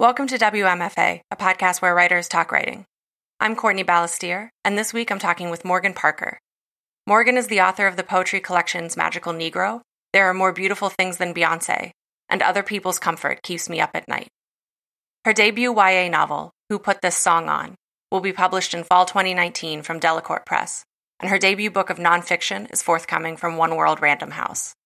[0.00, 2.84] Welcome to WMFA, a podcast where writers talk writing.
[3.40, 6.38] I'm Courtney Balestier, and this week I'm talking with Morgan Parker.
[7.04, 9.80] Morgan is the author of the poetry collections Magical Negro,
[10.12, 11.90] There Are More Beautiful Things Than Beyonce,
[12.28, 14.28] and Other People's Comfort Keeps Me Up at Night.
[15.24, 17.74] Her debut YA novel, Who Put This Song On,
[18.12, 20.84] will be published in fall 2019 from Delacorte Press,
[21.18, 24.76] and her debut book of nonfiction is forthcoming from One World Random House.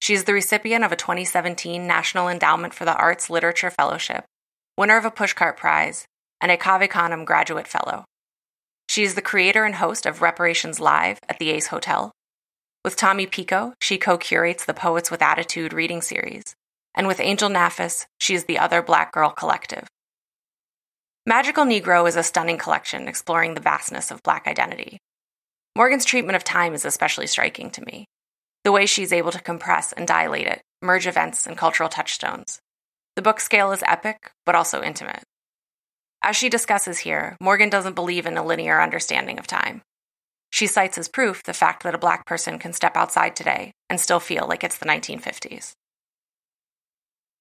[0.00, 4.24] She is the recipient of a 2017 National Endowment for the Arts Literature Fellowship,
[4.80, 6.06] winner of a Pushcart Prize,
[6.40, 8.06] and a Cave Canem Graduate Fellow.
[8.88, 12.10] She is the creator and host of Reparations Live at the Ace Hotel.
[12.82, 16.54] With Tommy Pico, she co curates the Poets with Attitude reading series,
[16.94, 19.86] and with Angel Nafis, she is the Other Black Girl Collective.
[21.26, 24.96] Magical Negro is a stunning collection exploring the vastness of Black identity.
[25.76, 28.06] Morgan's treatment of time is especially striking to me
[28.64, 32.60] the way she's able to compress and dilate it, merge events and cultural touchstones.
[33.20, 35.22] The book scale is epic, but also intimate.
[36.22, 39.82] As she discusses here, Morgan doesn't believe in a linear understanding of time.
[40.50, 44.00] She cites as proof the fact that a black person can step outside today and
[44.00, 45.72] still feel like it's the 1950s.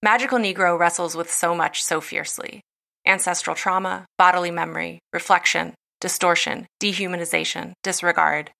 [0.04, 2.60] Magical Negro wrestles with so much so fiercely
[3.08, 8.52] ancestral trauma, bodily memory, reflection, distortion, dehumanization, disregard,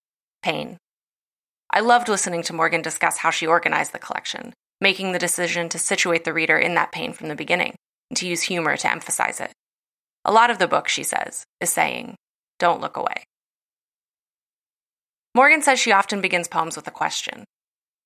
[0.42, 0.78] pain.
[1.70, 5.80] I loved listening to Morgan discuss how she organized the collection, making the decision to
[5.80, 7.76] situate the reader in that pain from the beginning
[8.10, 9.52] and to use humor to emphasize it.
[10.26, 12.16] A lot of the book, she says, is saying,
[12.60, 13.24] don't look away.
[15.36, 17.46] Morgan says she often begins poems with a question.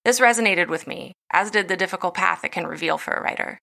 [0.05, 3.57] This resonated with me, as did the difficult path it can reveal for a writer.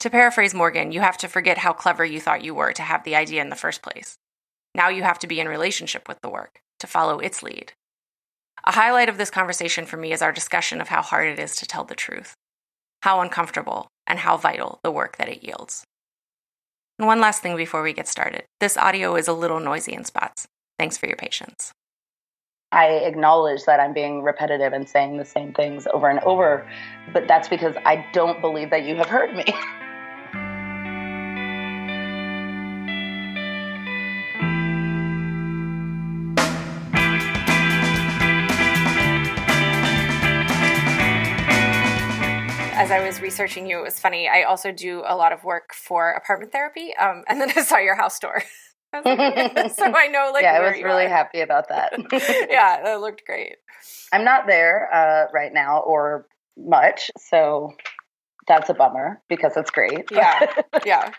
[0.00, 3.04] To paraphrase Morgan, you have to forget how clever you thought you were to have
[3.04, 4.16] the idea in the first place.
[4.74, 7.72] Now you have to be in relationship with the work, to follow its lead.
[8.64, 11.56] A highlight of this conversation for me is our discussion of how hard it is
[11.56, 12.34] to tell the truth,
[13.02, 15.84] how uncomfortable and how vital the work that it yields.
[16.98, 20.04] And one last thing before we get started this audio is a little noisy in
[20.04, 20.46] spots.
[20.78, 21.72] Thanks for your patience.
[22.72, 26.70] I acknowledge that I'm being repetitive and saying the same things over and over,
[27.12, 29.44] but that's because I don't believe that you have heard me.
[42.90, 44.28] as I was researching you, it was funny.
[44.28, 47.78] I also do a lot of work for apartment therapy, um, and then I saw
[47.78, 48.42] your house tour.
[48.92, 51.08] I like, so I know, like, yeah, I was really are.
[51.08, 51.92] happy about that.
[52.50, 53.56] yeah, that looked great.
[54.12, 56.26] I'm not there uh, right now, or
[56.58, 57.74] much, so
[58.48, 60.10] that's a bummer because it's great.
[60.10, 60.52] yeah,
[60.84, 61.12] yeah,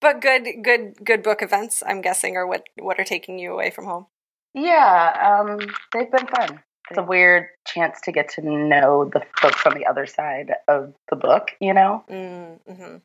[0.00, 1.82] but good, good, good book events.
[1.86, 4.06] I'm guessing, or what what are taking you away from home?
[4.54, 5.58] Yeah, um,
[5.92, 9.86] they've been fun it's a weird chance to get to know the folks on the
[9.86, 12.04] other side of the book, you know?
[12.10, 12.96] Mm-hmm.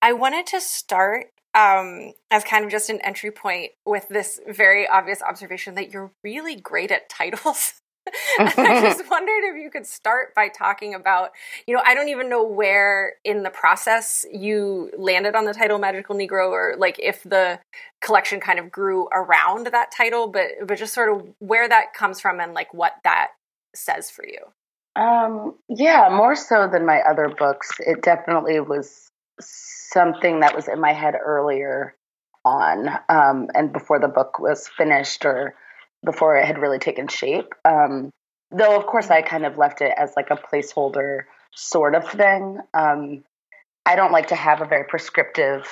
[0.00, 4.88] I wanted to start um, as kind of just an entry point with this very
[4.88, 7.74] obvious observation that you're really great at titles.
[8.38, 11.30] I just wondered if you could start by talking about,
[11.66, 15.78] you know, I don't even know where in the process you landed on the title
[15.78, 17.60] Magical Negro or like if the
[18.00, 22.20] collection kind of grew around that title, but but just sort of where that comes
[22.20, 23.28] from and like what that
[23.74, 24.40] says for you.
[24.94, 27.70] Um, yeah, more so than my other books.
[27.80, 29.10] It definitely was
[29.40, 31.94] something that was in my head earlier
[32.44, 35.54] on um, and before the book was finished or
[36.04, 37.54] before it had really taken shape.
[37.64, 38.10] Um,
[38.50, 41.22] though, of course, I kind of left it as like a placeholder
[41.54, 42.58] sort of thing.
[42.74, 43.24] Um,
[43.84, 45.66] I don't like to have a very prescriptive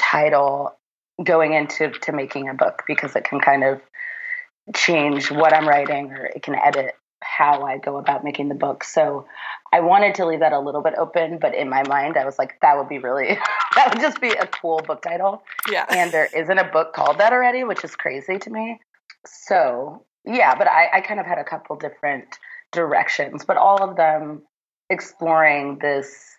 [0.00, 0.76] title
[1.22, 3.80] going into to making a book because it can kind of
[4.74, 8.84] change what I'm writing or it can edit how I go about making the book.
[8.84, 9.26] So
[9.72, 12.38] I wanted to leave that a little bit open, but in my mind, I was
[12.38, 13.38] like, that would be really,
[13.74, 15.42] that would just be a cool book title.
[15.70, 15.86] Yeah.
[15.88, 18.80] And there isn't a book called that already, which is crazy to me
[19.26, 22.38] so yeah, but I, I kind of had a couple different
[22.72, 24.42] directions, but all of them
[24.90, 26.36] exploring this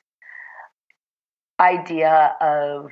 [1.59, 2.91] idea of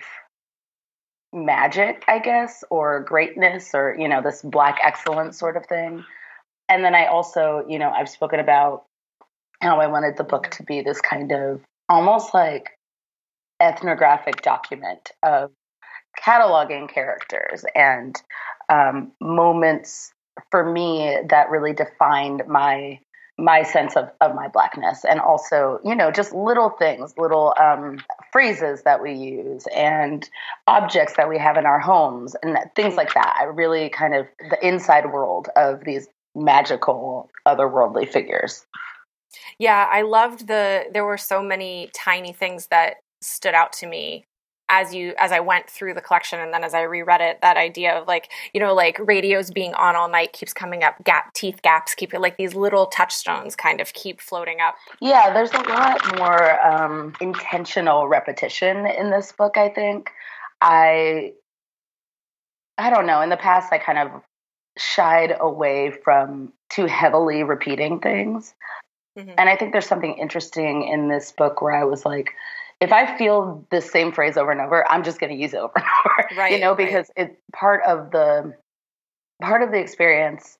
[1.33, 6.03] magic, I guess, or greatness, or, you know, this black excellence sort of thing.
[6.69, 8.85] And then I also, you know, I've spoken about
[9.61, 12.71] how I wanted the book to be this kind of almost like
[13.59, 15.51] ethnographic document of
[16.19, 18.15] cataloging characters and
[18.69, 20.11] um, moments
[20.51, 22.99] for me that really defined my
[23.37, 25.03] my sense of, of my blackness.
[25.03, 27.99] And also you know just little things little um,
[28.31, 30.29] phrases that we use and
[30.67, 33.37] objects that we have in our homes and things like that.
[33.39, 38.65] I really kind of the inside world of these magical otherworldly figures.
[39.59, 44.25] Yeah i loved the there were so many tiny things that stood out to me
[44.69, 47.57] as you as I went through the collection and then as I reread it, that
[47.57, 51.33] idea of like you know like radios being on all night keeps coming up, gap
[51.33, 54.75] teeth gaps keep it like these little touchstones kind of keep floating up.
[55.01, 59.57] Yeah, there's a lot more um, intentional repetition in this book.
[59.57, 60.11] I think
[60.61, 61.33] I
[62.77, 63.21] I don't know.
[63.21, 64.21] In the past, I kind of
[64.77, 68.53] shied away from too heavily repeating things.
[69.17, 69.31] Mm-hmm.
[69.37, 72.33] And I think there's something interesting in this book where I was like,
[72.81, 75.57] if I feel the same phrase over and over, I'm just going to use it
[75.57, 76.39] over and over.
[76.39, 76.53] Right.
[76.53, 77.29] You know, because right.
[77.29, 78.53] it's part of the
[79.41, 80.57] part of the experience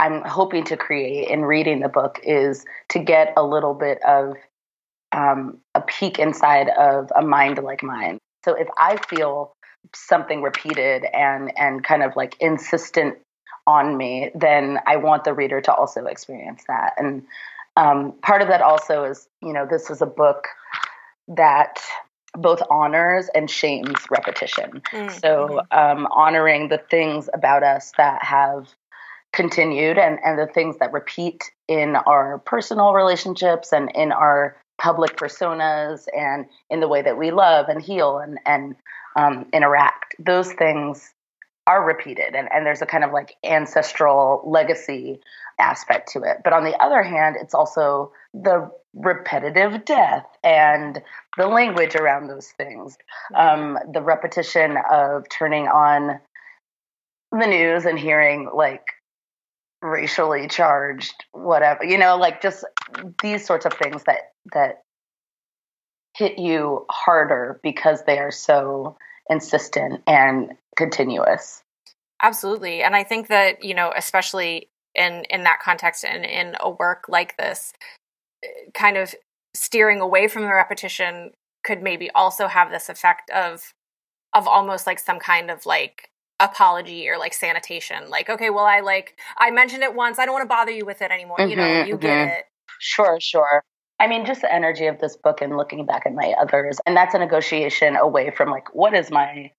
[0.00, 4.34] I'm hoping to create in reading the book is to get a little bit of
[5.12, 8.18] um, a peek inside of a mind like mine.
[8.44, 9.52] So if I feel
[9.94, 13.16] something repeated and and kind of like insistent
[13.66, 16.94] on me, then I want the reader to also experience that.
[16.96, 17.22] And
[17.76, 20.48] um, part of that also is, you know, this is a book
[21.28, 21.80] that
[22.34, 24.82] both honors and shames repetition.
[24.92, 25.18] Mm-hmm.
[25.18, 28.68] So, um, honoring the things about us that have
[29.32, 35.16] continued and, and the things that repeat in our personal relationships and in our public
[35.16, 38.76] personas and in the way that we love and heal and, and
[39.16, 40.14] um, interact.
[40.18, 41.12] Those things
[41.66, 45.20] are repeated and, and there's a kind of like ancestral legacy
[45.58, 46.38] aspect to it.
[46.44, 51.02] But on the other hand, it's also the repetitive death and
[51.36, 52.96] the language around those things,
[53.36, 56.20] um, the repetition of turning on
[57.32, 58.84] the news and hearing like
[59.80, 62.64] racially charged whatever you know like just
[63.22, 64.82] these sorts of things that that
[66.16, 68.96] hit you harder because they are so
[69.30, 71.62] insistent and continuous.
[72.20, 72.82] Absolutely.
[72.82, 77.04] And i think that you know especially in in that context and in a work
[77.08, 77.72] like this
[78.74, 79.14] kind of
[79.54, 81.32] steering away from the repetition
[81.64, 83.72] could maybe also have this effect of
[84.34, 88.80] of almost like some kind of like apology or like sanitation like okay well i
[88.80, 91.50] like i mentioned it once i don't want to bother you with it anymore mm-hmm,
[91.50, 92.02] you know you mm-hmm.
[92.02, 92.44] get it.
[92.80, 93.64] Sure sure.
[93.98, 96.96] I mean just the energy of this book and looking back at my others and
[96.96, 99.50] that's a negotiation away from like what is my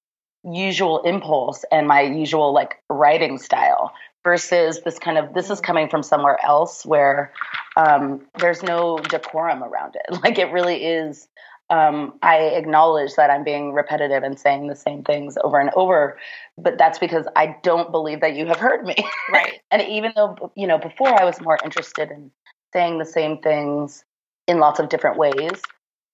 [0.45, 3.91] usual impulse and my usual like writing style
[4.23, 7.31] versus this kind of this is coming from somewhere else where
[7.77, 10.19] um, there's no decorum around it.
[10.23, 11.27] Like it really is
[11.69, 16.17] um, i acknowledge that i'm being repetitive and saying the same things over and over
[16.57, 18.95] but that's because i don't believe that you have heard me.
[19.31, 19.59] Right.
[19.69, 22.31] And even though you know before i was more interested in
[22.73, 24.03] saying the same things
[24.47, 25.61] in lots of different ways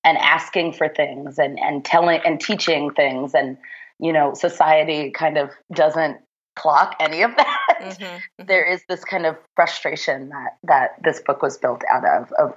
[0.03, 3.57] and asking for things and and telling and teaching things and
[3.99, 6.17] you know society kind of doesn't
[6.55, 7.54] clock any of that.
[7.81, 8.45] Mm-hmm, mm-hmm.
[8.45, 12.53] There is this kind of frustration that that this book was built out of of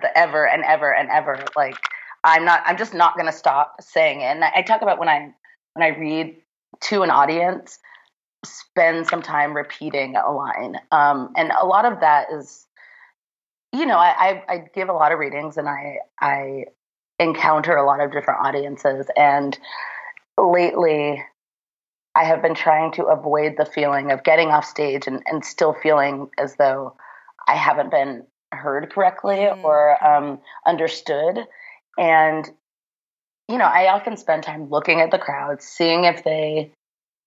[0.00, 1.76] the ever and ever and ever like
[2.24, 4.24] I'm not I'm just not going to stop saying it.
[4.24, 5.34] And I talk about when I
[5.74, 6.36] when I read
[6.82, 7.78] to an audience
[8.44, 10.76] spend some time repeating a line.
[10.92, 12.66] Um, and a lot of that is
[13.72, 16.64] you know, I, I, I give a lot of readings and I I
[17.18, 19.58] encounter a lot of different audiences and
[20.38, 21.24] lately
[22.18, 25.72] I have been trying to avoid the feeling of getting off stage and, and still
[25.72, 26.96] feeling as though
[27.46, 29.62] I haven't been heard correctly mm.
[29.62, 31.38] or um, understood.
[31.96, 32.50] And,
[33.48, 36.72] you know, I often spend time looking at the crowd, seeing if they,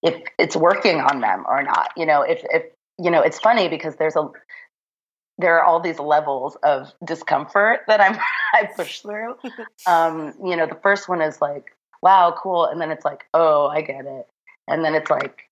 [0.04, 1.92] if it's working on them or not.
[1.96, 2.64] You know, if, if,
[3.00, 4.28] you know, it's funny because there's a,
[5.38, 8.20] there are all these levels of discomfort that I'm,
[8.54, 9.36] I push through.
[9.88, 12.66] Um, you know, the first one is like, wow, cool.
[12.66, 14.28] And then it's like, oh, I get it
[14.68, 15.50] and then it's like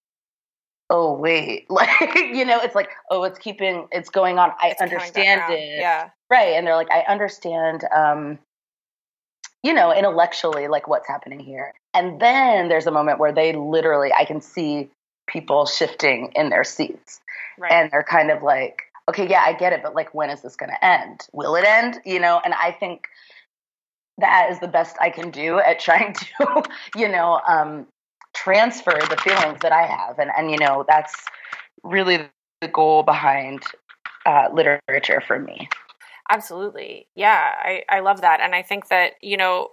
[0.90, 4.52] oh wait like you know it's like oh it's keeping it's going on.
[4.60, 5.80] I it's understand it.
[5.80, 6.10] Yeah.
[6.30, 8.40] Right and they're like i understand um
[9.64, 11.74] you know intellectually like what's happening here.
[11.94, 14.90] And then there's a moment where they literally i can see
[15.28, 17.22] people shifting in their seats.
[17.58, 17.74] Right.
[17.74, 20.56] and they're kind of like okay yeah i get it but like when is this
[20.56, 21.28] going to end?
[21.34, 22.00] Will it end?
[22.06, 23.08] You know and i think
[24.18, 26.64] that is the best i can do at trying to
[26.96, 27.86] you know um
[28.44, 30.20] transfer the feelings that I have.
[30.20, 31.14] And, and you know, that's
[31.84, 32.30] really
[32.62, 33.64] the goal behind
[34.26, 35.70] uh, literature for me.
[36.30, 37.08] Absolutely.
[37.16, 38.40] Yeah, I, I love that.
[38.40, 39.70] And I think that, you know,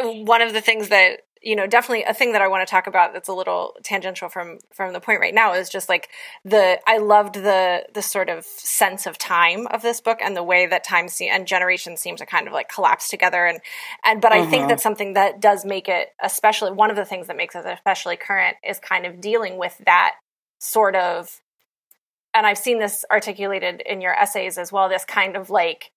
[0.00, 2.86] one of the things that you know definitely a thing that i want to talk
[2.86, 6.08] about that's a little tangential from from the point right now is just like
[6.44, 10.42] the i loved the the sort of sense of time of this book and the
[10.42, 13.60] way that time se- and generation seem to kind of like collapse together and
[14.04, 14.46] and but mm-hmm.
[14.46, 14.70] i think mm-hmm.
[14.70, 18.16] that something that does make it especially one of the things that makes it especially
[18.16, 20.14] current is kind of dealing with that
[20.58, 21.40] sort of
[22.34, 25.92] and i've seen this articulated in your essays as well this kind of like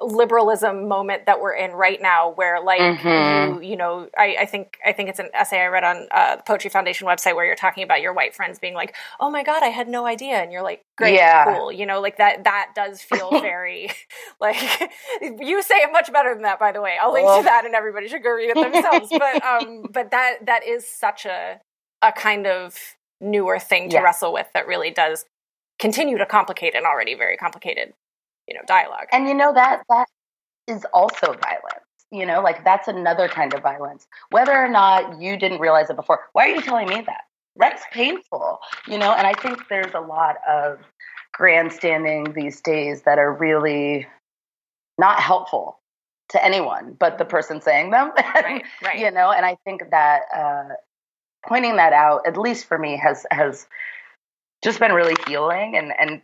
[0.00, 3.60] liberalism moment that we're in right now where like mm-hmm.
[3.60, 6.36] you you know I, I think i think it's an essay i read on uh,
[6.36, 9.42] the poetry foundation website where you're talking about your white friends being like oh my
[9.42, 11.56] god i had no idea and you're like great yeah.
[11.56, 13.90] cool you know like that that does feel very
[14.40, 14.56] like
[15.20, 17.38] you say it much better than that by the way i'll link well.
[17.38, 20.86] to that and everybody should go read it themselves but um but that that is
[20.86, 21.60] such a
[22.02, 22.76] a kind of
[23.20, 24.02] newer thing to yeah.
[24.02, 25.24] wrestle with that really does
[25.80, 27.94] continue to complicate an already very complicated
[28.48, 29.06] you know dialogue.
[29.12, 30.06] And you know that that
[30.66, 34.06] is also violence you know like that's another kind of violence.
[34.30, 37.22] Whether or not you didn't realize it before why are you telling me that?
[37.56, 40.78] That's painful you know and i think there's a lot of
[41.32, 44.06] grandstanding these days that are really
[44.98, 45.78] not helpful
[46.30, 48.12] to anyone but the person saying them.
[48.16, 48.98] Right, right.
[49.04, 50.74] you know and i think that uh,
[51.46, 53.66] pointing that out at least for me has has
[54.62, 56.22] just been really healing and and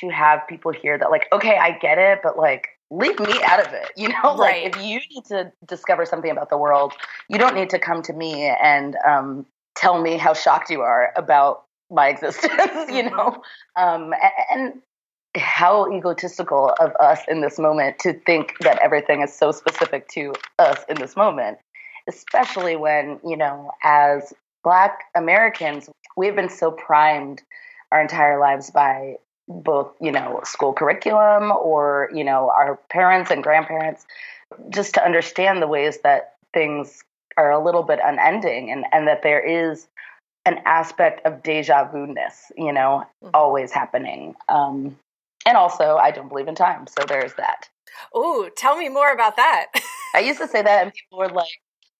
[0.00, 3.64] to have people hear that like okay i get it but like leave me out
[3.64, 4.64] of it you know right.
[4.64, 6.92] like if you need to discover something about the world
[7.28, 11.12] you don't need to come to me and um, tell me how shocked you are
[11.16, 12.94] about my existence mm-hmm.
[12.94, 13.42] you know
[13.76, 14.12] um,
[14.50, 14.82] and, and
[15.36, 20.32] how egotistical of us in this moment to think that everything is so specific to
[20.58, 21.58] us in this moment
[22.08, 24.32] especially when you know as
[24.64, 27.42] black americans we've been so primed
[27.92, 29.14] our entire lives by
[29.50, 34.06] both you know school curriculum or you know our parents and grandparents
[34.70, 37.02] just to understand the ways that things
[37.36, 39.88] are a little bit unending and and that there is
[40.46, 43.30] an aspect of deja vu ness you know mm-hmm.
[43.34, 44.34] always happening.
[44.48, 44.96] Um
[45.46, 47.68] and also i don't believe in time so there's that.
[48.14, 49.66] Oh tell me more about that.
[50.14, 51.48] I used to say that and people were like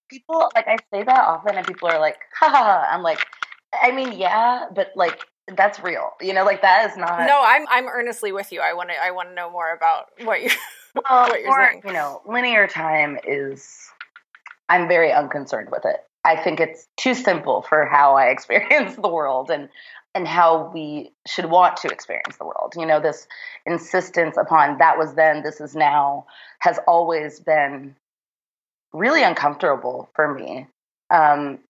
[0.09, 2.89] people like i say that often and people are like ha ha ha.
[2.93, 3.25] I'm like
[3.73, 5.21] i mean yeah but like
[5.57, 6.13] that's real.
[6.21, 7.27] You know, like that is not.
[7.27, 8.61] No, I'm I'm earnestly with you.
[8.61, 10.51] I want to I want to know more about what you
[10.95, 11.83] well, what you're saying.
[11.85, 13.77] You know, linear time is.
[14.69, 15.97] I'm very unconcerned with it.
[16.25, 19.69] I think it's too simple for how I experience the world and
[20.15, 22.75] and how we should want to experience the world.
[22.77, 23.29] You know, this
[23.65, 26.27] insistence upon that was then, this is now,
[26.59, 27.95] has always been
[28.93, 30.67] really uncomfortable for me.
[31.11, 31.61] Um,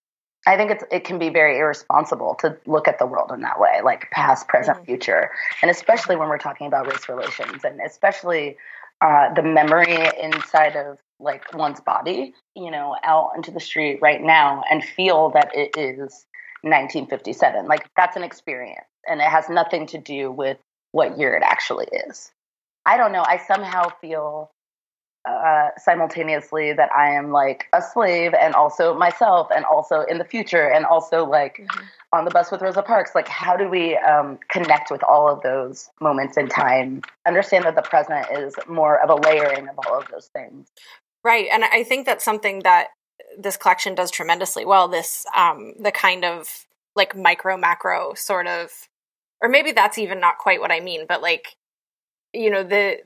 [0.46, 3.60] I think it's it can be very irresponsible to look at the world in that
[3.60, 4.86] way, like past, present, mm-hmm.
[4.86, 5.30] future,
[5.62, 8.56] and especially when we're talking about race relations, and especially
[9.00, 14.22] uh, the memory inside of like one's body, you know, out into the street right
[14.22, 16.26] now and feel that it is
[16.62, 17.66] 1957.
[17.66, 20.56] Like that's an experience, and it has nothing to do with
[20.92, 22.32] what year it actually is.
[22.86, 23.24] I don't know.
[23.26, 24.50] I somehow feel
[25.28, 30.24] uh, simultaneously that I am like a slave and also myself and also in the
[30.24, 31.84] future and also like mm-hmm.
[32.12, 33.12] on the bus with Rosa Parks.
[33.14, 37.02] Like, how do we um, connect with all of those moments in time?
[37.26, 40.68] Understand that the present is more of a layering of all of those things.
[41.22, 41.48] Right.
[41.52, 42.88] And I think that's something that
[43.38, 44.88] this collection does tremendously well.
[44.88, 48.70] This, um, the kind of like micro macro sort of,
[49.42, 51.56] or maybe that's even not quite what I mean, but like,
[52.32, 53.00] you know, the,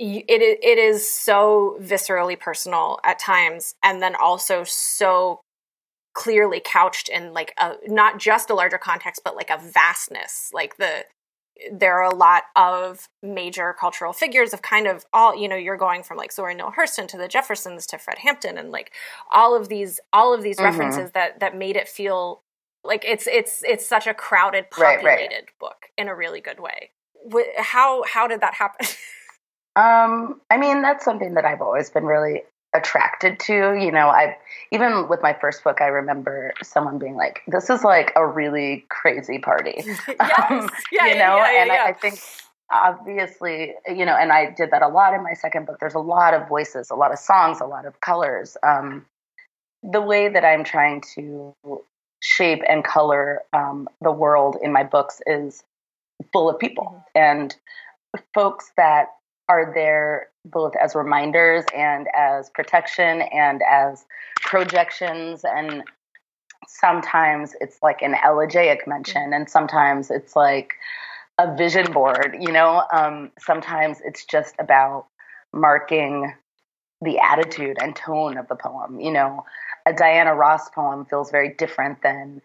[0.00, 5.40] it it is so viscerally personal at times and then also so
[6.14, 10.76] clearly couched in like a not just a larger context but like a vastness like
[10.78, 11.04] the
[11.70, 15.76] there are a lot of major cultural figures of kind of all you know you're
[15.76, 18.92] going from like Zora Neale Hurston to the Jeffersons to Fred Hampton and like
[19.30, 20.64] all of these all of these mm-hmm.
[20.64, 22.42] references that that made it feel
[22.82, 25.58] like it's it's it's such a crowded populated right, right.
[25.60, 26.90] book in a really good way
[27.58, 28.86] how how did that happen
[29.76, 32.42] Um, I mean, that's something that I've always been really
[32.74, 33.74] attracted to.
[33.74, 34.36] You know, I
[34.72, 38.84] even with my first book, I remember someone being like, "This is like a really
[38.88, 40.00] crazy party," yes.
[40.50, 42.20] um, yeah, you know, yeah, yeah, and I, I think
[42.72, 45.78] obviously, you know, and I did that a lot in my second book.
[45.80, 48.56] There's a lot of voices, a lot of songs, a lot of colors.
[48.62, 49.06] Um,
[49.82, 51.54] the way that I'm trying to
[52.20, 55.64] shape and color um, the world in my books is
[56.32, 56.84] full of people
[57.16, 57.18] mm-hmm.
[57.18, 57.56] and
[58.34, 59.06] folks that
[59.50, 64.04] are there both as reminders and as protection and as
[64.40, 65.44] projections.
[65.44, 65.82] And
[66.68, 70.74] sometimes it's like an elegiac mention and sometimes it's like
[71.38, 72.84] a vision board you know?
[72.92, 75.06] Um, sometimes it's just about
[75.52, 76.32] marking
[77.02, 79.44] the attitude and tone of the poem you know?
[79.84, 82.40] A diana ross poem feels very different than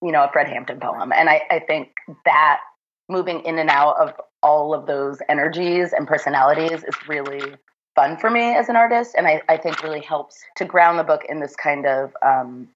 [0.00, 1.12] you know a fred hampton poem.
[1.12, 1.94] And i, I think
[2.24, 2.60] that
[3.08, 7.54] moving in and out of all of those energies and personalities is really
[7.94, 9.14] fun for me as an artist.
[9.16, 12.68] And I, I think really helps to ground the book in this kind of um,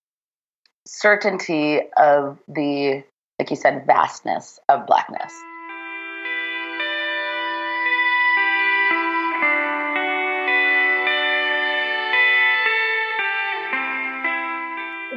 [0.87, 3.05] certainty of the
[3.39, 5.33] like you said vastness of blackness.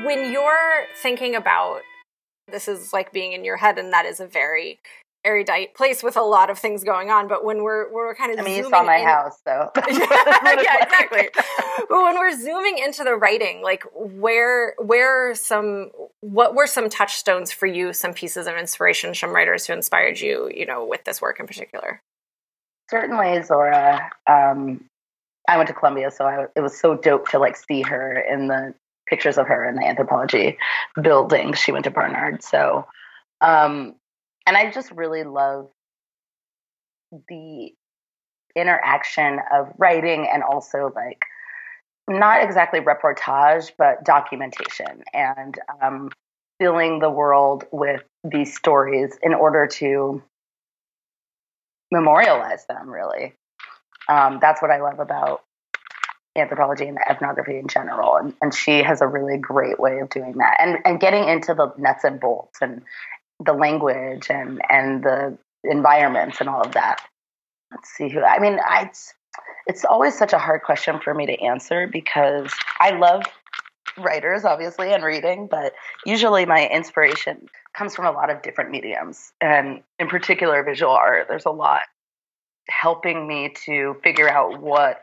[0.06, 1.82] When you're thinking about
[2.52, 4.80] this is like being in your head and that is a very
[5.24, 7.28] erudite place with a lot of things going on.
[7.28, 9.72] But when we're when we're kind of I mean, you saw my in, house, so
[9.78, 11.30] yeah, exactly.
[11.34, 15.92] but when we're zooming into the writing, like where where some
[16.22, 17.94] what were some touchstones for you?
[17.94, 21.48] Some pieces of inspiration, some writers who inspired you, you know, with this work in
[21.48, 22.02] particular.
[22.90, 24.10] Certainly, Zora.
[24.28, 24.86] Um,
[25.48, 28.48] I went to Columbia, so I, it was so dope to like see her in
[28.48, 28.74] the
[29.12, 30.58] pictures of her in the anthropology
[31.00, 31.54] building.
[31.54, 32.88] She went to Barnard, so
[33.42, 33.96] um,
[34.48, 35.70] and I just really love
[37.28, 37.72] the
[38.56, 41.24] interaction of writing and also like
[42.10, 46.10] not exactly reportage but documentation and um,
[46.60, 50.22] filling the world with these stories in order to
[51.92, 53.34] memorialize them really
[54.10, 55.44] um, that's what i love about
[56.36, 60.34] anthropology and ethnography in general and, and she has a really great way of doing
[60.38, 62.82] that and and getting into the nuts and bolts and
[63.44, 67.02] the language and and the environments and all of that.
[67.72, 68.22] Let's see who.
[68.22, 69.14] I mean, I, it's
[69.68, 73.24] it's always such a hard question for me to answer because I love
[73.98, 75.74] writers, obviously, and reading, but
[76.06, 81.28] usually my inspiration comes from a lot of different mediums, and in particular, visual art.
[81.28, 81.82] There's a lot
[82.70, 85.02] helping me to figure out what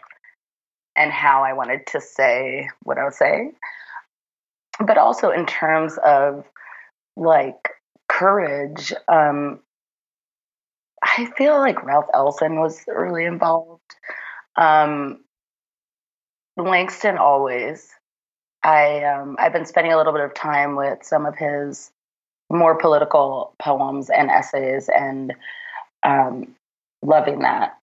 [0.98, 3.54] and how I wanted to say what I was saying,
[4.84, 6.44] but also in terms of
[7.16, 7.70] like
[8.08, 8.92] courage.
[9.06, 9.60] Um,
[11.02, 13.94] I feel like Ralph Ellison was really involved.
[14.56, 15.20] Um,
[16.56, 17.88] Langston always.
[18.64, 21.92] I um, I've been spending a little bit of time with some of his
[22.50, 25.34] more political poems and essays, and
[26.02, 26.56] um,
[27.02, 27.77] loving that.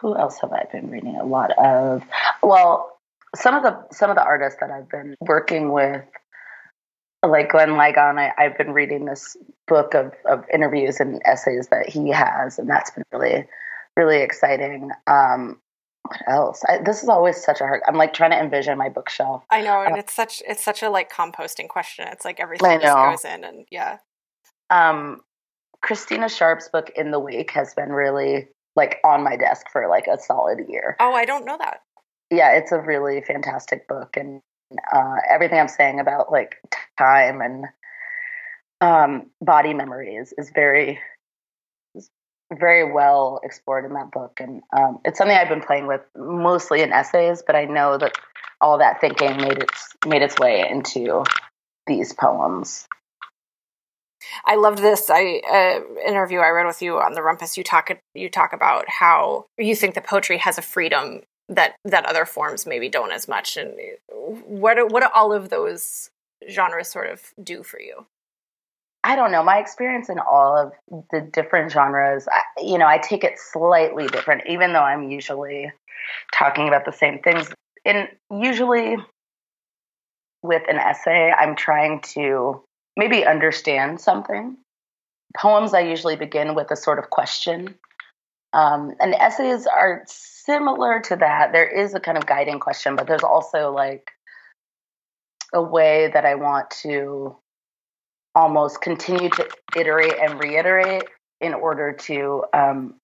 [0.00, 2.02] Who else have I been reading a lot of?
[2.42, 2.98] Well,
[3.34, 6.04] some of the some of the artists that I've been working with
[7.26, 11.88] like Glenn Ligon, I, have been reading this book of, of interviews and essays that
[11.88, 13.44] he has, and that's been really,
[13.96, 14.90] really exciting.
[15.06, 15.60] Um,
[16.02, 16.62] what else?
[16.68, 17.82] I, this is always such a hard.
[17.86, 19.44] I'm like trying to envision my bookshelf.
[19.50, 22.06] I know, and uh, it's such it's such a like composting question.
[22.08, 23.98] It's like everything just goes in, and yeah.
[24.70, 25.20] Um,
[25.82, 30.06] Christina Sharpe's book In the Wake has been really like on my desk for like
[30.06, 30.96] a solid year.
[31.00, 31.82] Oh, I don't know that.
[32.30, 34.40] Yeah, it's a really fantastic book, and
[34.92, 36.56] uh, everything I'm saying about like
[36.96, 37.64] time and
[38.80, 41.00] um, body memories is very
[41.96, 42.08] is
[42.52, 46.80] very well explored in that book, and um, it's something I've been playing with mostly
[46.80, 47.42] in essays.
[47.44, 48.12] But I know that
[48.60, 51.24] all that thinking made its made its way into
[51.88, 52.86] these poems.
[54.44, 57.56] I loved this I, uh, interview I read with you on the Rumpus.
[57.56, 62.04] You talk you talk about how you think that poetry has a freedom that that
[62.04, 63.56] other forms maybe don't as much.
[63.56, 63.74] And
[64.08, 66.10] what do, what do all of those
[66.50, 68.06] genres sort of do for you?
[69.04, 69.42] I don't know.
[69.42, 70.72] My experience in all of
[71.10, 75.70] the different genres I, you know i take it slightly different even though i'm usually
[76.32, 77.48] talking about the same things.
[77.84, 78.96] And usually
[80.42, 82.62] with an essay i'm trying to
[82.98, 84.58] maybe understand something
[85.36, 87.74] poems i usually begin with a sort of question
[88.52, 91.52] um, and essays are similar to that.
[91.52, 94.10] There is a kind of guiding question, but there's also like
[95.52, 97.36] a way that I want to
[98.34, 101.04] almost continue to iterate and reiterate
[101.40, 102.94] in order to um,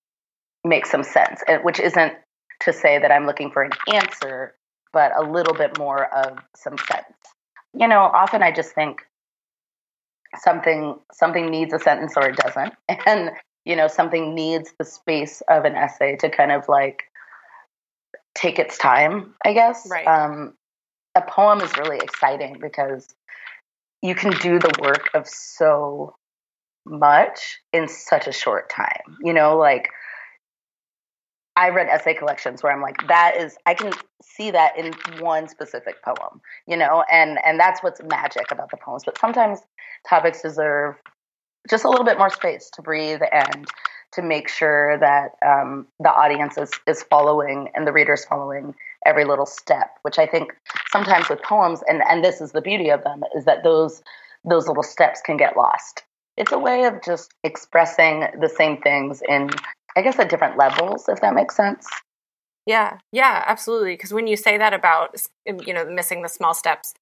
[0.64, 2.14] make some sense, which isn't
[2.60, 4.54] to say that I'm looking for an answer,
[4.92, 7.04] but a little bit more of some sense.
[7.74, 9.02] You know, often I just think
[10.42, 12.74] something something needs a sentence or it doesn't,
[13.06, 13.30] and
[13.64, 17.04] you know something needs the space of an essay to kind of like
[18.34, 20.06] take its time i guess right.
[20.06, 20.54] um,
[21.14, 23.06] a poem is really exciting because
[24.02, 26.14] you can do the work of so
[26.84, 29.88] much in such a short time you know like
[31.56, 35.48] I read essay collections where I'm like, that is, I can see that in one
[35.48, 39.04] specific poem, you know, and and that's what's magic about the poems.
[39.04, 39.60] But sometimes
[40.08, 40.96] topics deserve
[41.68, 43.66] just a little bit more space to breathe and
[44.12, 48.74] to make sure that um, the audience is, is following and the reader's following
[49.06, 50.54] every little step which i think
[50.90, 54.02] sometimes with poems and, and this is the beauty of them is that those
[54.44, 56.04] those little steps can get lost
[56.36, 59.50] it's a way of just expressing the same things in
[59.96, 61.86] i guess at different levels if that makes sense
[62.66, 66.94] yeah yeah absolutely because when you say that about you know missing the small steps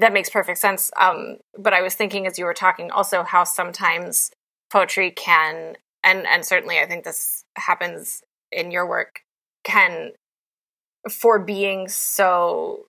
[0.00, 0.90] that makes perfect sense.
[0.98, 4.30] Um, but I was thinking as you were talking also how sometimes
[4.72, 9.20] poetry can, and and certainly I think this happens in your work,
[9.62, 10.12] can
[11.10, 12.86] for being so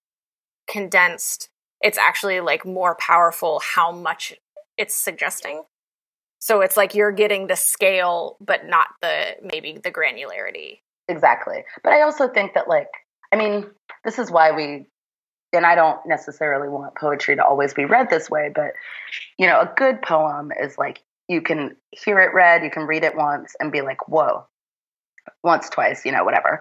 [0.70, 1.50] condensed
[1.82, 4.34] it's actually like more powerful how much
[4.78, 5.64] it's suggesting.
[6.42, 10.80] So it's like you're getting the scale, but not the maybe the granularity.
[11.08, 11.64] Exactly.
[11.84, 12.90] But I also think that, like,
[13.32, 13.68] I mean,
[14.04, 14.88] this is why we,
[15.54, 18.72] and I don't necessarily want poetry to always be read this way, but,
[19.38, 23.04] you know, a good poem is like you can hear it read, you can read
[23.04, 24.48] it once and be like, whoa,
[25.44, 26.60] once, twice, you know, whatever.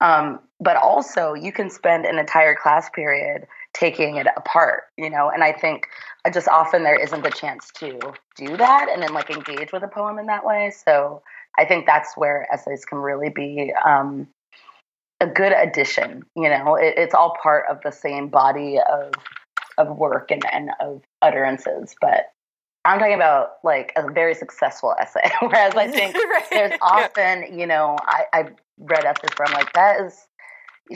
[0.00, 5.30] Um, but also, you can spend an entire class period taking it apart, you know,
[5.30, 5.86] and I think
[6.32, 7.98] just often there isn't the chance to
[8.36, 10.72] do that and then like engage with a poem in that way.
[10.84, 11.22] So
[11.58, 14.28] I think that's where essays can really be um,
[15.20, 16.24] a good addition.
[16.36, 19.12] You know, it, it's all part of the same body of
[19.78, 22.32] of work and, and of utterances, but
[22.84, 25.30] I'm talking about like a very successful essay.
[25.40, 26.46] Whereas I think right.
[26.50, 30.26] there's often, you know, I, I've read essays where I'm like, that is,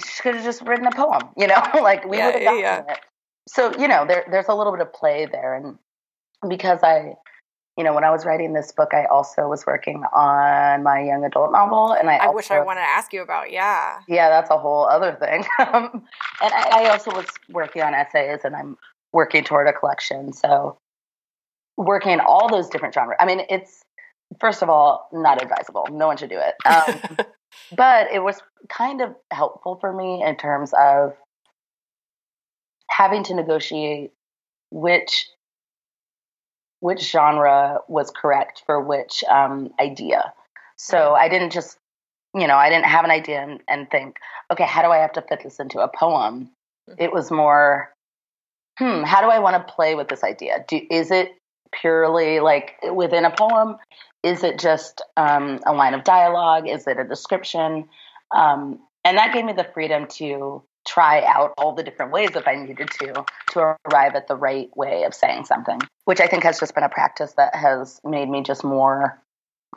[0.01, 2.85] should have just written a poem, you know, like we yeah, would have gotten yeah.
[2.89, 2.99] it.
[3.49, 5.55] So, you know, there, there's a little bit of play there.
[5.55, 5.79] And
[6.49, 7.15] because I,
[7.77, 11.25] you know, when I was writing this book, I also was working on my young
[11.25, 13.51] adult novel, and I, I also, wish I wanted to ask you about.
[13.51, 15.45] Yeah, yeah, that's a whole other thing.
[15.59, 16.03] and
[16.41, 18.77] I, I also was working on essays, and I'm
[19.13, 20.33] working toward a collection.
[20.33, 20.79] So
[21.77, 23.17] working in all those different genres.
[23.21, 23.83] I mean, it's
[24.41, 25.87] first of all not advisable.
[25.91, 26.55] No one should do it.
[26.65, 27.27] Um,
[27.77, 31.15] but it was kind of helpful for me in terms of
[32.91, 34.13] having to negotiate
[34.71, 35.29] which
[36.81, 40.35] which genre was correct for which um, idea.
[40.77, 41.79] So I didn't just,
[42.35, 44.19] you know, I didn't have an idea and, and think,
[44.53, 46.51] okay, how do I have to fit this into a poem?
[46.91, 47.03] Mm-hmm.
[47.03, 47.91] It was more,
[48.79, 50.63] hmm, how do I want to play with this idea?
[50.69, 51.31] Do, is it
[51.73, 53.77] purely like within a poem?
[54.25, 56.67] Is it just um, a line of dialogue?
[56.67, 57.89] Is it a description?
[58.35, 62.49] Um, and that gave me the freedom to try out all the different ways if
[62.49, 66.43] I needed to to arrive at the right way of saying something, which I think
[66.43, 69.21] has just been a practice that has made me just more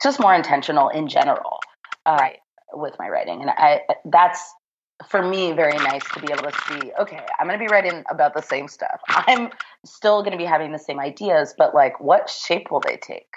[0.02, 1.60] just more intentional in general
[2.06, 2.40] uh, right.
[2.74, 3.42] with my writing.
[3.42, 4.54] And I that's
[5.10, 8.04] for me very nice to be able to see okay i'm going to be writing
[8.10, 9.50] about the same stuff i'm
[9.86, 13.28] still going to be having the same ideas but like what shape will they take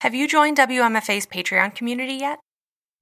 [0.00, 2.38] have you joined wmfa's patreon community yet?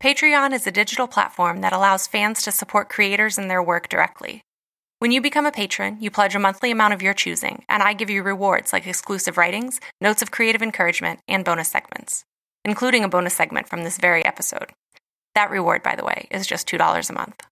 [0.02, 4.42] Patreon is a digital platform that allows fans to support creators and their work directly.
[4.98, 7.92] When you become a patron you pledge a monthly amount of your choosing and i
[7.92, 12.24] give you rewards like exclusive writings notes of creative encouragement and bonus segments
[12.64, 14.72] including a bonus segment from this very episode.
[15.34, 17.46] That reward, by the way, is just $2 a month.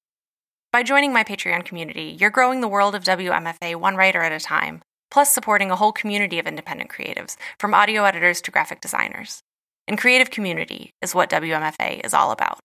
[0.72, 4.40] By joining my Patreon community, you're growing the world of WMFA one writer at a
[4.40, 9.42] time, plus supporting a whole community of independent creatives, from audio editors to graphic designers.
[9.88, 12.58] And creative community is what WMFA is all about.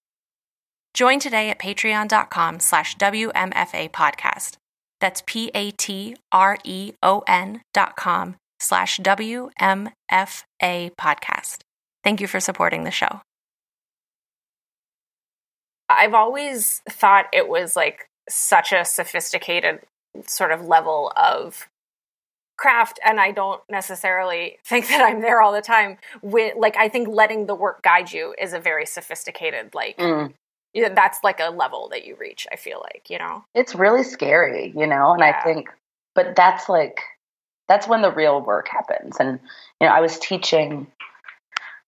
[0.94, 4.58] Join today at patreon.com slash WMFA podcast.
[5.00, 5.82] That's P-A-T-R-E-O-N
[7.74, 9.92] dot com slash WMFA
[10.52, 11.58] podcast.
[12.04, 13.22] Thank you for supporting the show.
[15.90, 19.82] I've always thought it was like such a sophisticated
[20.26, 21.68] sort of level of
[22.62, 26.90] craft and I don't necessarily think that I'm there all the time with like I
[26.90, 30.32] think letting the work guide you is a very sophisticated like mm.
[30.76, 34.72] that's like a level that you reach I feel like you know it's really scary
[34.78, 35.40] you know and yeah.
[35.40, 35.70] I think
[36.14, 37.00] but that's like
[37.68, 39.40] that's when the real work happens and
[39.80, 40.86] you know I was teaching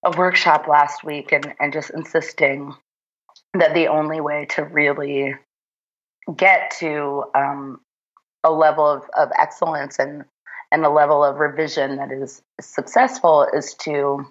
[0.03, 2.73] a workshop last week and and just insisting
[3.53, 5.35] that the only way to really
[6.35, 7.79] get to um,
[8.43, 10.25] a level of, of excellence and
[10.73, 14.25] and a level of revision that is successful is to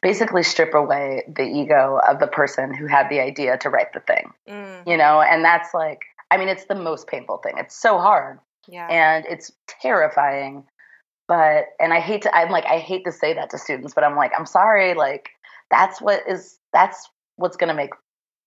[0.00, 4.00] basically strip away the ego of the person who had the idea to write the
[4.00, 4.86] thing mm.
[4.86, 8.38] you know and that's like i mean it's the most painful thing it's so hard
[8.68, 8.86] yeah.
[8.88, 10.62] and it's terrifying
[11.26, 14.04] but and i hate to i'm like i hate to say that to students but
[14.04, 15.30] i'm like i'm sorry like
[15.70, 17.90] that's what is that's what's going to make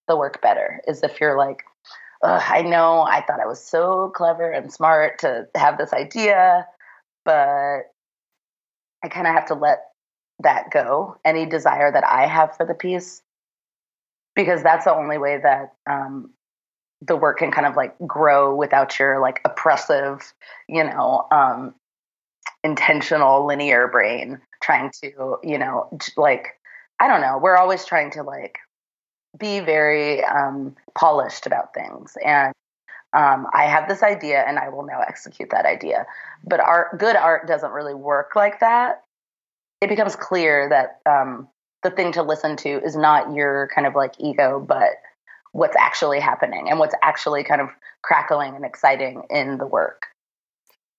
[0.08, 1.64] the work better is if you're like
[2.24, 3.02] I know.
[3.02, 6.68] I thought I was so clever and smart to have this idea,
[7.26, 7.82] but
[9.04, 9.84] I kind of have to let
[10.40, 13.22] that go, any desire that I have for the piece,
[14.36, 16.32] because that's the only way that um,
[17.02, 20.34] the work can kind of like grow without your like oppressive,
[20.68, 21.76] you know, um,
[22.64, 26.60] intentional linear brain trying to, you know, like,
[27.00, 28.58] I don't know, we're always trying to like
[29.38, 32.18] be very um, polished about things.
[32.24, 32.54] And
[33.14, 36.06] um, I have this idea and I will now execute that idea.
[36.44, 39.04] But art, good art doesn't really work like that.
[39.82, 41.48] It becomes clear that um,
[41.84, 44.92] the thing to listen to is not your kind of like ego, but
[45.52, 47.70] what's actually happening and what's actually kind of
[48.02, 50.08] crackling and exciting in the work.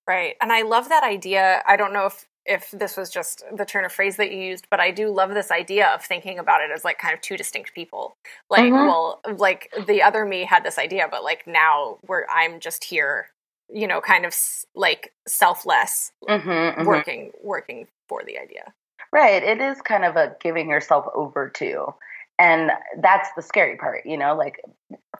[0.07, 0.37] Right.
[0.41, 1.63] And I love that idea.
[1.67, 4.67] I don't know if if this was just the turn of phrase that you used,
[4.71, 7.37] but I do love this idea of thinking about it as like kind of two
[7.37, 8.17] distinct people.
[8.49, 8.87] Like, mm-hmm.
[8.87, 13.29] well, like the other me had this idea, but like now where I'm just here,
[13.73, 14.35] you know, kind of
[14.75, 16.87] like selfless, mm-hmm, mm-hmm.
[16.87, 18.73] working working for the idea.
[19.13, 19.43] Right.
[19.43, 21.95] It is kind of a giving yourself over to.
[22.39, 24.63] And that's the scary part, you know, like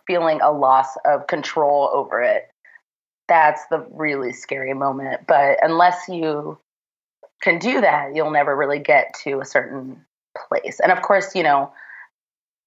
[0.07, 2.49] feeling a loss of control over it.
[3.29, 5.27] That's the really scary moment.
[5.27, 6.59] But unless you
[7.41, 10.05] can do that, you'll never really get to a certain
[10.49, 10.81] place.
[10.81, 11.73] And of course, you know,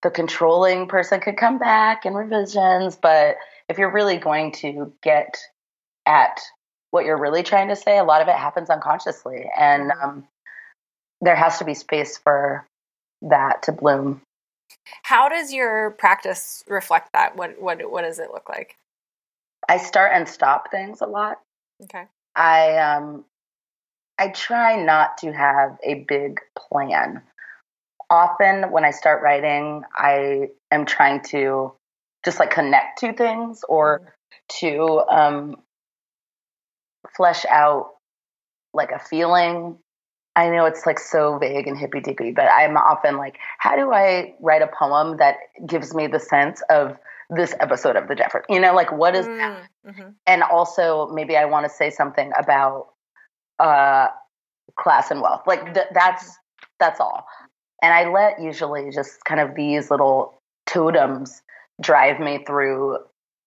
[0.03, 3.37] the controlling person could come back in revisions, but
[3.69, 5.37] if you're really going to get
[6.05, 6.39] at
[6.89, 9.45] what you're really trying to say, a lot of it happens unconsciously.
[9.57, 10.03] And mm-hmm.
[10.03, 10.27] um,
[11.21, 12.65] there has to be space for
[13.21, 14.21] that to bloom.
[15.03, 17.35] How does your practice reflect that?
[17.35, 18.75] What what what does it look like?
[19.69, 21.39] I start and stop things a lot.
[21.83, 22.05] Okay.
[22.35, 23.25] I um
[24.21, 27.23] I try not to have a big plan.
[28.07, 31.73] Often when I start writing, I am trying to
[32.23, 34.67] just like connect to things or mm-hmm.
[34.67, 35.55] to um,
[37.17, 37.95] flesh out
[38.75, 39.79] like a feeling.
[40.35, 43.91] I know it's like so vague and hippy dippy, but I'm often like, how do
[43.91, 46.95] I write a poem that gives me the sense of
[47.35, 48.45] this episode of the Jeffers?
[48.49, 49.57] You know, like what is mm,
[49.87, 50.09] mm-hmm.
[50.27, 52.90] And also, maybe I want to say something about
[53.59, 54.07] uh,
[54.77, 55.43] class and wealth.
[55.45, 56.37] Like th- that's
[56.79, 57.25] that's all.
[57.81, 61.41] And I let usually just kind of these little totems
[61.81, 62.99] drive me through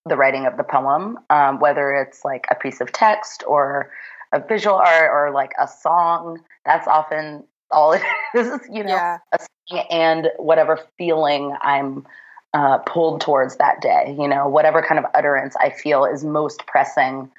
[0.07, 3.91] the writing of the poem, um, whether it's like a piece of text or
[4.33, 6.41] a visual art or like a song.
[6.67, 8.03] That's often all it
[8.35, 9.19] is, you know,
[9.71, 9.79] yeah.
[9.91, 12.07] and whatever feeling I'm
[12.53, 16.67] uh, pulled towards that day, you know, whatever kind of utterance I feel is most
[16.67, 17.31] pressing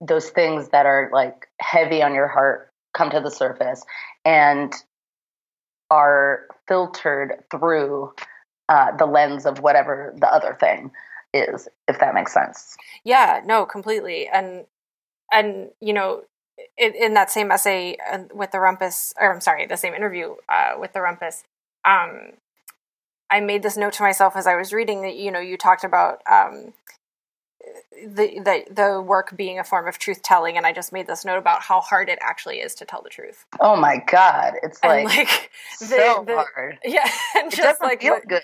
[0.00, 3.84] those things that are like heavy on your heart come to the surface
[4.24, 4.74] and
[5.90, 8.12] are filtered through
[8.68, 10.90] uh, the lens of whatever the other thing
[11.32, 12.76] is if that makes sense.
[13.04, 14.28] Yeah no completely.
[14.28, 14.66] And
[15.32, 16.22] and you know
[16.76, 20.34] in, in that same essay uh, with the rumpus or i'm sorry the same interview
[20.48, 21.44] uh, with the rumpus
[21.84, 22.32] um,
[23.30, 25.84] i made this note to myself as i was reading that you know you talked
[25.84, 26.72] about um,
[28.06, 31.24] the, the the work being a form of truth telling and i just made this
[31.24, 33.44] note about how hard it actually is to tell the truth.
[33.58, 34.54] Oh my god.
[34.62, 36.78] It's like, like the, so the, hard.
[36.84, 38.42] yeah and just like feel good.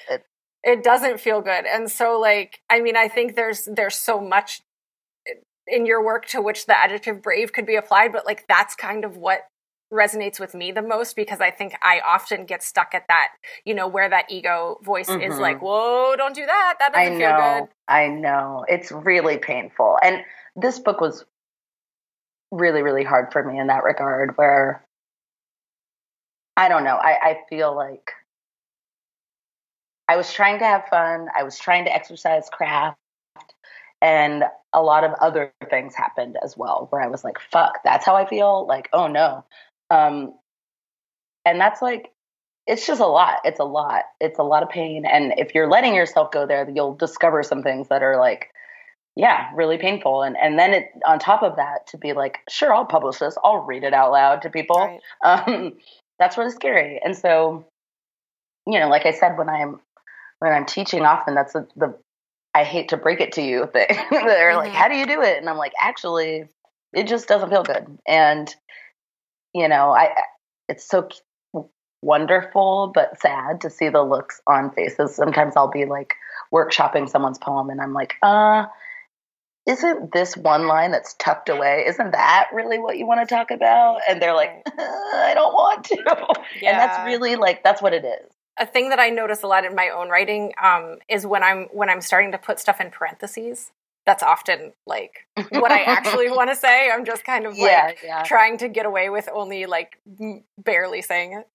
[0.63, 1.65] it doesn't feel good.
[1.67, 4.63] And so like i mean i think there's there's so much
[5.67, 9.05] in your work to which the adjective brave could be applied but like that's kind
[9.05, 9.41] of what
[9.93, 13.29] resonates with me the most because I think I often get stuck at that,
[13.65, 15.31] you know, where that ego voice mm-hmm.
[15.31, 16.75] is like, whoa, don't do that.
[16.79, 17.69] That doesn't I feel know, good.
[17.89, 18.65] I know.
[18.69, 19.99] It's really painful.
[20.03, 20.23] And
[20.57, 21.25] this book was
[22.51, 24.85] really, really hard for me in that regard, where
[26.57, 26.97] I don't know.
[26.97, 28.13] I, I feel like
[30.09, 32.99] I was trying to have fun, I was trying to exercise craft.
[34.03, 38.05] And a lot of other things happened as well where I was like, fuck, that's
[38.05, 38.67] how I feel.
[38.67, 39.45] Like, oh no,
[39.91, 40.35] um,
[41.45, 42.13] and that's like,
[42.67, 43.39] it's just a lot.
[43.45, 44.05] It's a lot.
[44.21, 45.07] It's a lot of pain.
[45.07, 48.51] And if you're letting yourself go there, you'll discover some things that are like,
[49.15, 50.23] yeah, really painful.
[50.23, 53.37] And and then it on top of that to be like, sure, I'll publish this.
[53.43, 54.77] I'll read it out loud to people.
[54.77, 55.01] Right.
[55.49, 55.75] Um,
[56.19, 57.01] that's really scary.
[57.05, 57.67] And so,
[58.67, 59.81] you know, like I said, when I'm
[60.41, 61.97] when I'm teaching, often that's a, the
[62.55, 63.87] I hate to break it to you thing.
[63.89, 64.59] They're mm-hmm.
[64.59, 65.39] like, how do you do it?
[65.39, 66.49] And I'm like, actually,
[66.93, 67.99] it just doesn't feel good.
[68.07, 68.55] And
[69.57, 70.11] you know, I
[70.69, 71.09] it's so
[72.03, 75.15] wonderful but sad to see the looks on faces.
[75.15, 76.15] Sometimes I'll be like
[76.53, 78.67] workshopping someone's poem and I'm like, uh,
[79.65, 83.51] isn't this one line that's tucked away, isn't that really what you want to talk
[83.51, 84.01] about?
[84.09, 85.97] And they're like, uh, I don't want to.
[86.61, 86.71] Yeah.
[86.71, 88.31] And that's really like, that's what it is.
[88.59, 91.65] A thing that I notice a lot in my own writing um, is when I'm
[91.73, 93.73] when I'm starting to put stuff in parentheses
[94.07, 96.91] that's often like what I actually want to say.
[96.91, 98.23] I'm just kind of like yeah, yeah.
[98.23, 100.01] trying to get away with only like
[100.59, 101.49] barely saying it.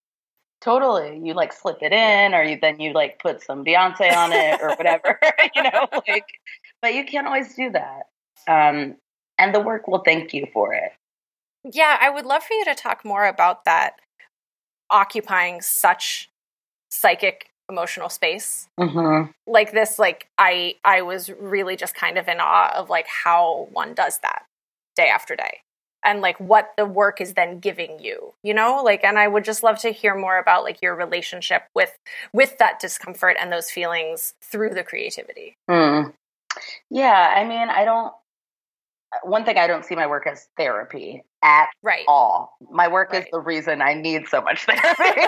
[0.59, 1.19] Totally.
[1.23, 4.61] You like slip it in or you then you like put some Beyonce on it
[4.61, 5.19] or whatever,
[5.55, 6.27] you know, like
[6.81, 8.03] but you can't always do that.
[8.47, 8.97] Um
[9.39, 10.91] and the work will thank you for it.
[11.63, 13.93] Yeah, I would love for you to talk more about that
[14.89, 16.29] occupying such
[16.89, 19.31] psychic emotional space mm-hmm.
[19.47, 23.67] like this like i i was really just kind of in awe of like how
[23.71, 24.43] one does that
[24.95, 25.61] day after day
[26.03, 29.45] and like what the work is then giving you you know like and i would
[29.45, 31.97] just love to hear more about like your relationship with
[32.33, 36.11] with that discomfort and those feelings through the creativity mm.
[36.89, 38.13] yeah i mean i don't
[39.23, 42.05] one thing i don't see my work as therapy at right.
[42.07, 43.23] all my work right.
[43.23, 45.27] is the reason i need so much therapy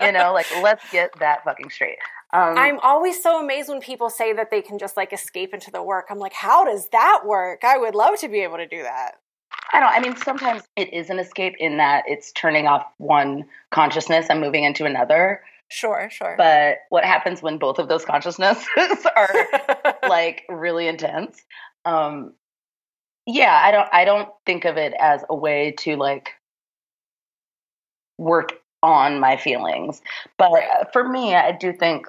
[0.00, 1.98] you know like let's get that fucking straight
[2.32, 5.70] um, I'm always so amazed when people say that they can just like escape into
[5.72, 6.06] the work.
[6.10, 7.64] I'm like, how does that work?
[7.64, 9.16] I would love to be able to do that.
[9.72, 9.88] I don't.
[9.88, 14.40] I mean, sometimes it is an escape in that it's turning off one consciousness and
[14.40, 15.42] moving into another.
[15.68, 16.34] Sure, sure.
[16.36, 18.66] But what happens when both of those consciousnesses
[19.16, 19.46] are
[20.08, 21.42] like really intense?
[21.84, 22.34] Um,
[23.32, 23.88] yeah, I don't.
[23.92, 26.30] I don't think of it as a way to like
[28.18, 30.02] work on my feelings.
[30.38, 30.86] But right.
[30.92, 32.06] for me, I do think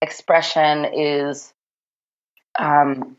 [0.00, 1.52] expression is
[2.58, 3.16] um,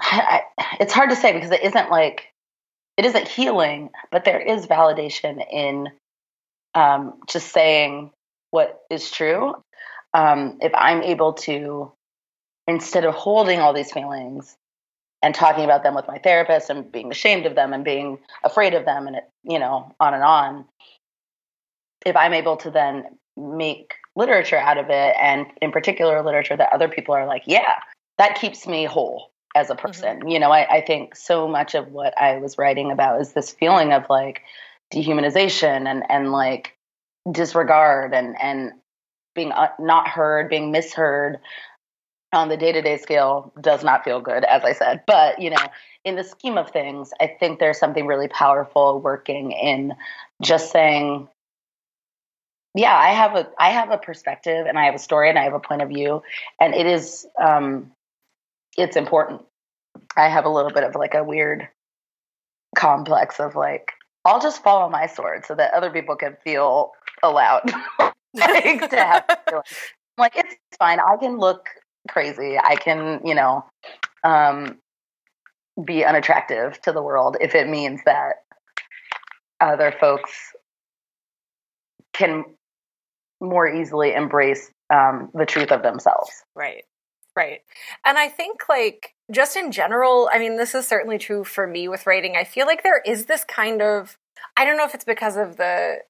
[0.00, 0.42] I,
[0.80, 2.32] it's hard to say because it isn't like
[2.96, 5.88] it isn't healing, but there is validation in
[6.74, 8.10] um, just saying
[8.50, 9.54] what is true.
[10.14, 11.90] Um, if I'm able to,
[12.68, 14.56] instead of holding all these feelings
[15.22, 18.74] and talking about them with my therapist and being ashamed of them and being afraid
[18.74, 20.64] of them and it, you know, on and on,
[22.04, 23.04] if I'm able to then
[23.36, 27.76] make literature out of it and in particular literature that other people are like, yeah,
[28.18, 29.86] that keeps me whole as a mm-hmm.
[29.86, 30.18] person.
[30.18, 30.28] Mm-hmm.
[30.28, 33.52] You know, I, I think so much of what I was writing about is this
[33.52, 34.42] feeling of like
[34.92, 36.76] dehumanization and and like
[37.30, 38.72] disregard and and
[39.34, 41.38] being uh, not heard, being misheard
[42.32, 45.02] on the day-to-day scale does not feel good as I said.
[45.06, 45.64] But, you know,
[46.04, 49.94] in the scheme of things, I think there's something really powerful working in
[50.42, 51.28] just saying
[52.74, 55.44] yeah, I have a I have a perspective and I have a story and I
[55.44, 56.22] have a point of view
[56.60, 57.92] and it is um
[58.76, 59.42] it's important.
[60.16, 61.68] I have a little bit of like a weird
[62.74, 63.92] complex of like,
[64.24, 66.92] I'll just follow my sword so that other people can feel
[67.22, 67.70] allowed
[68.34, 69.24] like, to have
[70.18, 70.98] like it's fine.
[70.98, 71.68] I can look
[72.08, 72.58] crazy.
[72.58, 73.64] I can, you know,
[74.24, 74.78] um,
[75.82, 78.36] be unattractive to the world if it means that
[79.60, 80.30] other folks
[82.12, 82.44] can
[83.40, 86.30] more easily embrace um, the truth of themselves.
[86.54, 86.84] Right.
[87.34, 87.60] Right.
[88.04, 91.88] And I think, like, just in general, I mean, this is certainly true for me
[91.88, 92.36] with writing.
[92.36, 94.18] I feel like there is this kind of,
[94.54, 96.00] I don't know if it's because of the,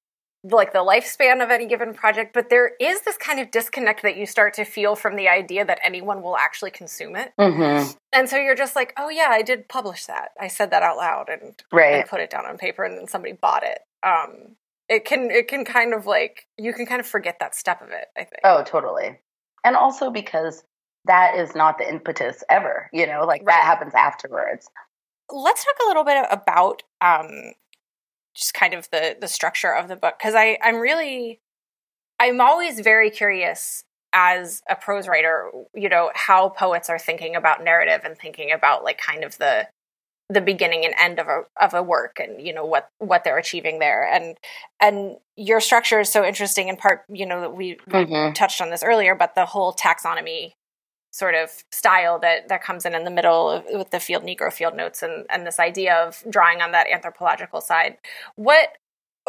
[0.43, 4.17] like the lifespan of any given project, but there is this kind of disconnect that
[4.17, 7.31] you start to feel from the idea that anyone will actually consume it.
[7.39, 7.91] Mm-hmm.
[8.11, 10.29] And so you're just like, oh yeah, I did publish that.
[10.39, 11.95] I said that out loud and, right.
[11.95, 13.79] and put it down on paper, and then somebody bought it.
[14.05, 14.55] Um,
[14.89, 17.89] it can it can kind of like you can kind of forget that step of
[17.89, 18.07] it.
[18.17, 18.41] I think.
[18.43, 19.19] Oh, totally.
[19.63, 20.63] And also because
[21.05, 23.53] that is not the impetus ever, you know, like right.
[23.53, 24.69] that happens afterwards.
[25.31, 27.53] Let's talk a little bit about um,
[28.35, 31.39] just kind of the the structure of the book because I I'm really
[32.19, 37.63] I'm always very curious as a prose writer, you know, how poets are thinking about
[37.63, 39.67] narrative and thinking about like kind of the
[40.29, 43.37] the beginning and end of a of a work and you know what what they're
[43.37, 44.37] achieving there and
[44.81, 48.33] and your structure is so interesting in part you know we, we mm-hmm.
[48.33, 50.53] touched on this earlier but the whole taxonomy
[51.13, 54.51] sort of style that that comes in in the middle of, with the field negro
[54.51, 57.97] field notes and and this idea of drawing on that anthropological side
[58.35, 58.69] what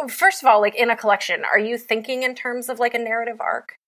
[0.09, 2.99] first of all like in a collection are you thinking in terms of like a
[2.99, 3.79] narrative arc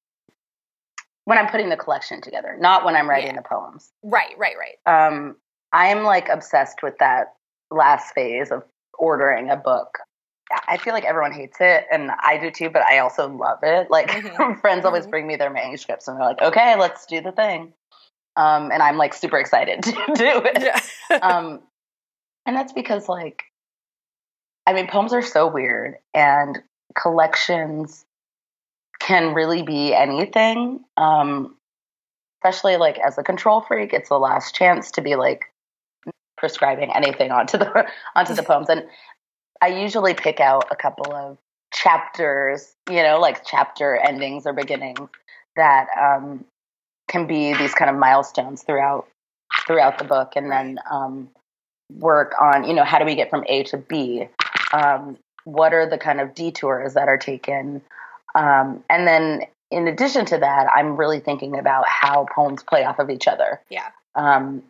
[1.25, 3.41] when i'm putting the collection together not when i'm writing yeah.
[3.41, 4.77] the poems right right right
[5.09, 5.35] um
[5.73, 7.33] i'm like obsessed with that
[7.71, 8.63] last phase of
[8.99, 9.99] ordering a book
[10.69, 12.71] I feel like everyone hates it, and I do too.
[12.71, 13.91] But I also love it.
[13.91, 14.61] Like mm-hmm.
[14.61, 15.11] friends always mm-hmm.
[15.11, 17.73] bring me their manuscripts, and they're like, "Okay, let's do the thing."
[18.37, 20.63] Um, and I'm like super excited to do it.
[21.11, 21.17] Yeah.
[21.23, 21.61] um,
[22.45, 23.45] and that's because like,
[24.67, 26.59] I mean, poems are so weird and
[26.99, 28.05] collections
[28.99, 30.85] can really be anything.
[30.97, 31.57] Um,
[32.43, 35.53] especially like as a control freak, it's the last chance to be like
[36.37, 38.69] prescribing anything onto the onto the poems.
[38.69, 38.85] And
[39.63, 41.39] I usually pick out a couple of
[41.73, 45.09] chapters, you know, like chapter endings or beginnings
[45.57, 46.45] that um,
[47.09, 49.07] can be these kind of milestones throughout
[49.67, 51.29] throughout the book, and then um,
[51.93, 54.29] work on you know how do we get from A to B?
[54.73, 57.83] Um, what are the kind of detours that are taken?
[58.35, 62.99] Um, and then in addition to that, I'm really thinking about how poems play off
[62.99, 63.61] of each other.
[63.71, 63.89] Yeah.
[64.15, 64.63] Um,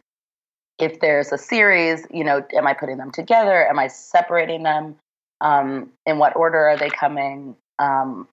[0.78, 3.66] if there's a series, you know, am I putting them together?
[3.66, 4.96] Am I separating them?
[5.40, 7.56] Um, in what order are they coming?
[7.78, 8.28] Um,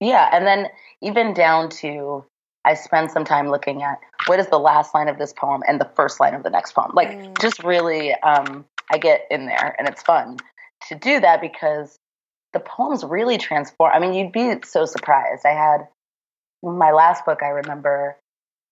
[0.00, 0.68] yeah, and then
[1.02, 2.24] even down to
[2.64, 5.80] I spend some time looking at what is the last line of this poem and
[5.80, 6.92] the first line of the next poem.
[6.94, 7.40] Like mm.
[7.40, 10.36] just really um, I get in there and it's fun
[10.88, 11.96] to do that because
[12.52, 13.92] the poems really transform.
[13.94, 15.46] I mean, you'd be so surprised.
[15.46, 15.88] I had
[16.62, 18.16] my last book, I remember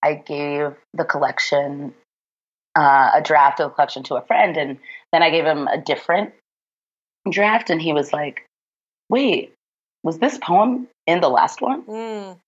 [0.02, 1.94] I gave the collection,
[2.76, 4.78] uh, a draft of the collection to a friend, and
[5.12, 6.32] then I gave him a different
[7.30, 8.44] draft, and he was like,
[9.08, 9.54] Wait,
[10.02, 11.82] was this poem in the last one?
[11.84, 12.38] Mm.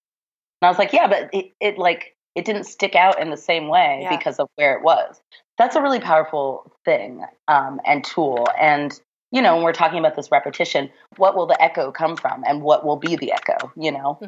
[0.61, 3.37] And I was like, Yeah, but it, it like, it didn't stick out in the
[3.37, 4.17] same way Yeah.
[4.17, 5.21] because of where it was.
[5.59, 8.47] That's a really powerful thing um, and tool.
[8.59, 8.99] And
[9.33, 12.63] you know, when we're talking about this repetition, what will the echo come from, and
[12.63, 13.73] what will be the echo?
[13.77, 14.19] You know,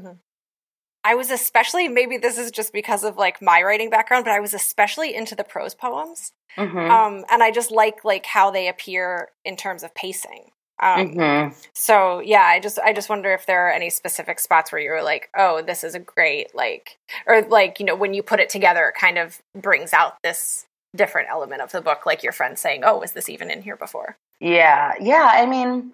[1.02, 4.38] I was especially maybe this is just because of like my writing background, but I
[4.38, 6.32] was especially into the prose poems.
[6.56, 6.88] Mhm.
[6.88, 10.50] Um, and I just like like how they appear in terms of pacing.
[10.82, 11.54] Um, Mhm.
[11.74, 15.02] So yeah, I just I just wonder if there are any specific spots where you're
[15.02, 18.48] like, oh, this is a great like, or like you know when you put it
[18.50, 22.58] together, it kind of brings out this different element of the book, like your friend
[22.58, 24.16] saying, oh, was this even in here before?
[24.40, 25.30] Yeah, yeah.
[25.32, 25.92] I mean,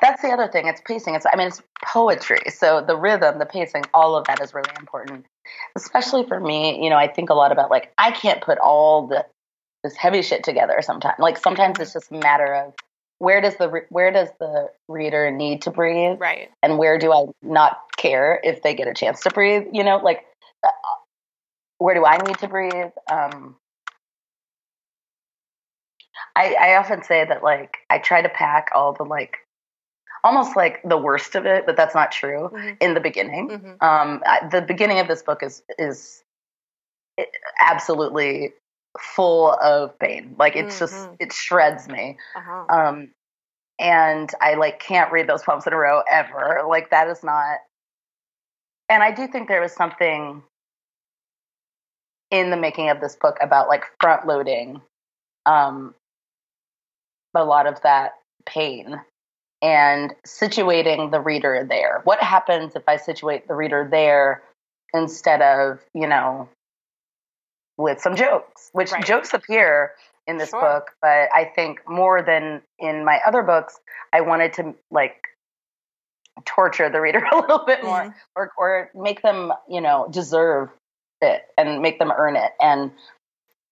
[0.00, 0.66] that's the other thing.
[0.66, 1.14] It's pacing.
[1.14, 2.40] It's I mean, it's poetry.
[2.48, 5.26] So the rhythm, the pacing, all of that is really important.
[5.76, 9.06] Especially for me, you know, I think a lot about like I can't put all
[9.08, 9.26] the
[9.84, 11.16] this heavy shit together sometimes.
[11.18, 12.74] Like sometimes it's just a matter of
[13.22, 16.50] where does the re- where does the reader need to breathe Right.
[16.60, 19.98] and where do I not care if they get a chance to breathe, you know?
[19.98, 20.26] Like
[20.64, 20.68] uh,
[21.78, 22.90] where do I need to breathe?
[23.08, 23.54] Um
[26.34, 29.38] I, I often say that like I try to pack all the like
[30.24, 32.76] almost like the worst of it, but that's not true Mhm.
[32.80, 33.48] in the beginning.
[33.50, 33.82] Mhm.
[33.82, 36.24] Um, I- the beginning of this book is is
[37.60, 38.52] absolutely
[39.00, 40.34] full of pain.
[40.38, 41.16] Like it's just Mhm.
[41.20, 42.18] it shreds me.
[42.36, 42.64] Uh-huh.
[42.68, 43.14] Um,
[43.78, 46.62] and I like can't read those poems in a row ever.
[46.66, 47.58] Like that is not.
[48.88, 50.42] And I do think there was something
[52.30, 54.80] in the making of this book about like front loading
[55.46, 55.94] um,
[57.34, 58.12] a lot of that
[58.46, 59.00] pain
[59.60, 62.00] and situating the reader there.
[62.04, 64.42] What happens if I situate the reader there
[64.92, 66.48] instead of, you know,
[67.78, 69.04] with some jokes, which Right.
[69.04, 69.94] jokes appear
[70.26, 70.60] in this Sure.
[70.60, 73.80] book, but I think more than in my other books,
[74.12, 75.28] I wanted to like
[76.44, 78.14] torture the reader a little bit more Mhm.
[78.36, 80.70] or or make them, you know, deserve
[81.20, 82.52] it and make them earn it.
[82.60, 82.92] And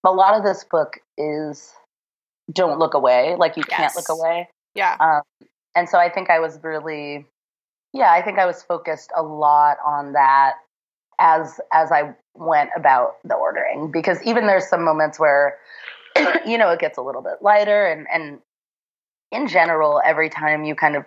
[0.05, 1.75] a lot of this book is
[2.53, 4.49] don't look away, like you can't look away.
[4.75, 4.97] Yeah.
[4.99, 5.23] Um,
[5.75, 7.27] and so I think I was really,
[7.93, 10.57] yeah, I think I was focused a lot on that
[11.19, 15.59] as as I went about the ordering because even there's some moments where
[16.47, 18.39] you know it gets a little bit lighter and and
[19.31, 21.05] in general every time you kind of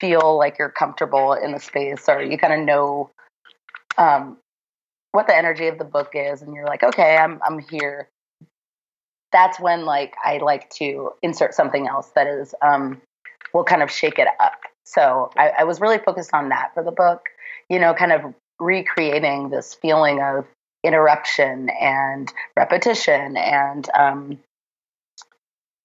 [0.00, 3.10] feel like you're comfortable in the space or you kind of know
[3.98, 4.38] um,
[5.12, 8.08] what the energy of the book is and you're like okay I'm I'm here
[9.32, 13.00] that's when like I like to insert something else that is um,
[13.52, 14.60] will kind of shake it up.
[14.84, 17.26] So I, I was really focused on that for the book,
[17.68, 20.46] you know, kind of recreating this feeling of
[20.82, 24.38] interruption and repetition and um,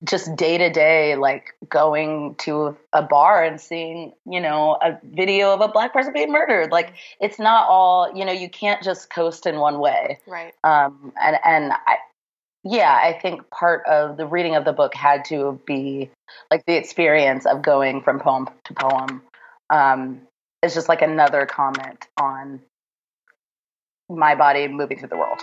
[0.04, 5.54] just day to day, like going to a bar and seeing, you know, a video
[5.54, 6.72] of a black person being murdered.
[6.72, 10.54] Like it's not all, you know, you can't just coast in one way Right.
[10.64, 11.98] um, and and I,
[12.64, 16.10] yeah, I think part of the reading of the book had to be
[16.52, 19.22] like the experience of going from poem to poem.
[19.70, 20.22] Um,
[20.64, 22.62] it's just like another comment on
[24.10, 25.41] my body moving through the world.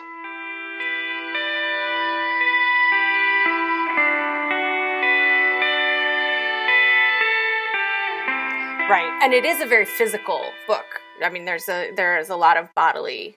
[8.88, 9.18] Right.
[9.22, 10.84] And it is a very physical book.
[11.24, 13.36] I mean, there's a there is a lot of bodily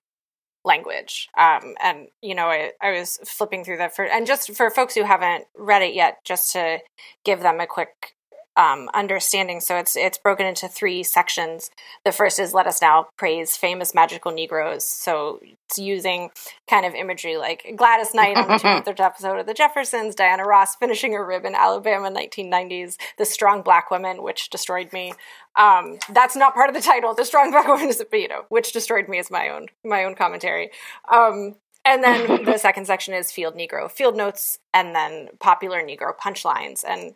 [0.66, 1.30] language.
[1.38, 4.96] Um, and you know, I, I was flipping through that for and just for folks
[4.96, 6.80] who haven't read it yet, just to
[7.24, 8.15] give them a quick
[8.58, 9.60] um, understanding.
[9.60, 11.72] So it's it's broken into three sections.
[12.04, 16.30] The first is "Let us now praise famous magical Negroes." So it's using
[16.70, 20.76] kind of imagery like Gladys Knight on the 200th episode of The Jeffersons, Diana Ross
[20.76, 25.14] finishing her rib in Alabama 1990s, The Strong Black Woman, which destroyed me.
[25.56, 27.14] Um, that's not part of the title.
[27.14, 30.16] The Strong Black Woman is, you know, which destroyed me is my own my own
[30.16, 30.72] commentary.
[31.12, 36.18] Um, and then the second section is Field Negro Field Notes, and then Popular Negro
[36.18, 37.14] punchlines and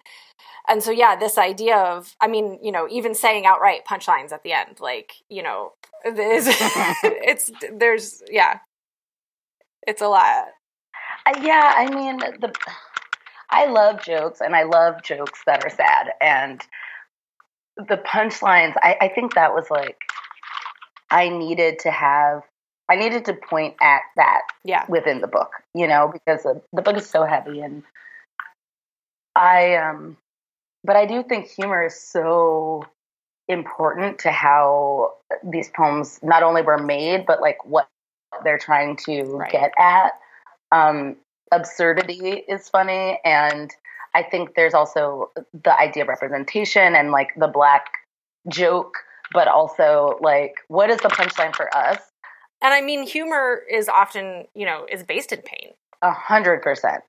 [0.70, 4.44] and so yeah this idea of i mean you know even saying outright punchlines at
[4.44, 5.74] the end like you know
[6.06, 6.48] is
[7.04, 8.60] it's there's yeah
[9.88, 10.46] it's a lot
[11.26, 12.54] Uh, yeah, I mean the.
[13.52, 16.62] I love jokes, and I love jokes that are sad, and
[17.78, 18.74] the punchlines.
[18.82, 19.98] I, I think that was like
[21.12, 22.44] I needed to have.
[22.90, 26.82] I needed to point at that yeah within the book, you know, because the, the
[26.82, 27.84] book is so heavy and
[29.36, 30.18] I um,
[30.84, 32.86] but I do think humor is so
[33.48, 35.14] important to how
[35.44, 37.88] these poems not only were made, but like what
[38.44, 39.52] they're trying to right.
[39.52, 40.12] get at.
[40.72, 41.18] Um,
[41.52, 43.72] absurdity is funny, and
[44.16, 45.32] I think there's also
[45.64, 47.88] the idea of representation and like the black
[48.48, 48.98] joke,
[49.34, 52.00] but also like what is the punchline for us?
[52.62, 55.72] And I mean, humor is often, you know, is based in pain.
[56.02, 57.04] A hundred percent.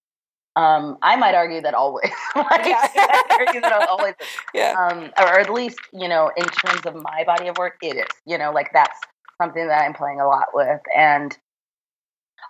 [0.56, 2.10] Um, I might argue that always.
[2.36, 4.14] like, I argue that always.
[4.52, 4.74] Yeah.
[4.78, 8.08] Um, or at least, you know, in terms of my body of work, it is.
[8.26, 8.98] You know, like that's
[9.40, 10.80] something that I'm playing a lot with.
[10.96, 11.36] And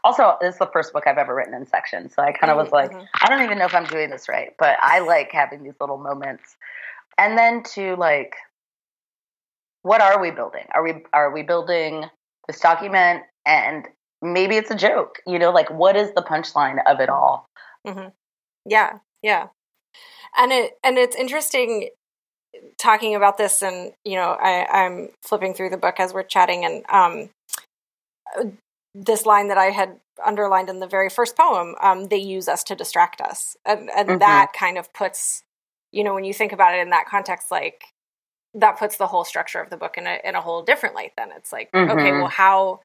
[0.03, 2.11] also, this is the first book I've ever written in section.
[2.11, 3.05] So I kind of mm-hmm, was like, mm-hmm.
[3.23, 5.99] I don't even know if I'm doing this right, but I like having these little
[5.99, 6.57] moments.
[7.19, 8.35] And then to like,
[9.83, 10.65] what are we building?
[10.75, 12.05] Are we are we building
[12.47, 13.87] this document and
[14.23, 15.21] maybe it's a joke?
[15.27, 17.47] You know, like what is the punchline of it all?
[17.87, 18.09] Mm-hmm.
[18.67, 19.49] Yeah, yeah.
[20.37, 21.91] And it and it's interesting
[22.79, 26.65] talking about this and you know I, i'm flipping through the book as we're chatting
[26.65, 27.31] and um,
[28.95, 32.65] this line that I had underlined in the very first poem, um, they use us
[32.65, 33.57] to distract us.
[33.65, 34.19] And, and mm-hmm.
[34.19, 35.43] that kind of puts,
[35.93, 37.85] you know, when you think about it in that context, like
[38.55, 41.13] that puts the whole structure of the book in a, in a whole different light.
[41.17, 41.91] Then it's like, mm-hmm.
[41.91, 42.81] okay, well, how,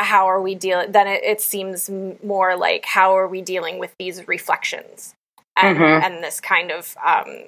[0.00, 0.92] how are we dealing?
[0.92, 1.90] Then it, it, seems
[2.22, 5.14] more like, how are we dealing with these reflections
[5.56, 6.04] and, mm-hmm.
[6.04, 7.44] and this kind of, um,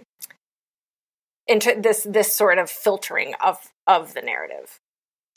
[1.47, 4.80] into this, this sort of filtering of, of the narrative.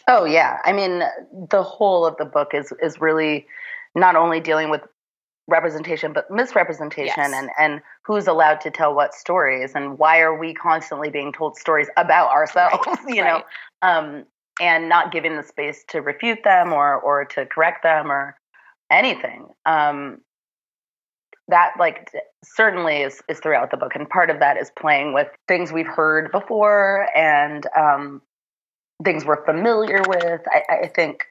[0.09, 1.03] Oh yeah, I mean
[1.49, 3.45] the whole of the book is is really
[3.93, 4.81] not only dealing with
[5.47, 7.33] representation but misrepresentation yes.
[7.33, 11.57] and and who's allowed to tell what stories and why are we constantly being told
[11.57, 12.97] stories about ourselves, right.
[13.07, 13.43] you right.
[13.83, 14.25] know, um,
[14.59, 18.35] and not giving the space to refute them or or to correct them or
[18.91, 19.47] anything.
[19.65, 20.21] Um,
[21.47, 22.11] that like
[22.43, 25.87] certainly is is throughout the book and part of that is playing with things we've
[25.87, 28.21] heard before and um,
[29.03, 30.41] things we're familiar with.
[30.47, 31.25] I, I think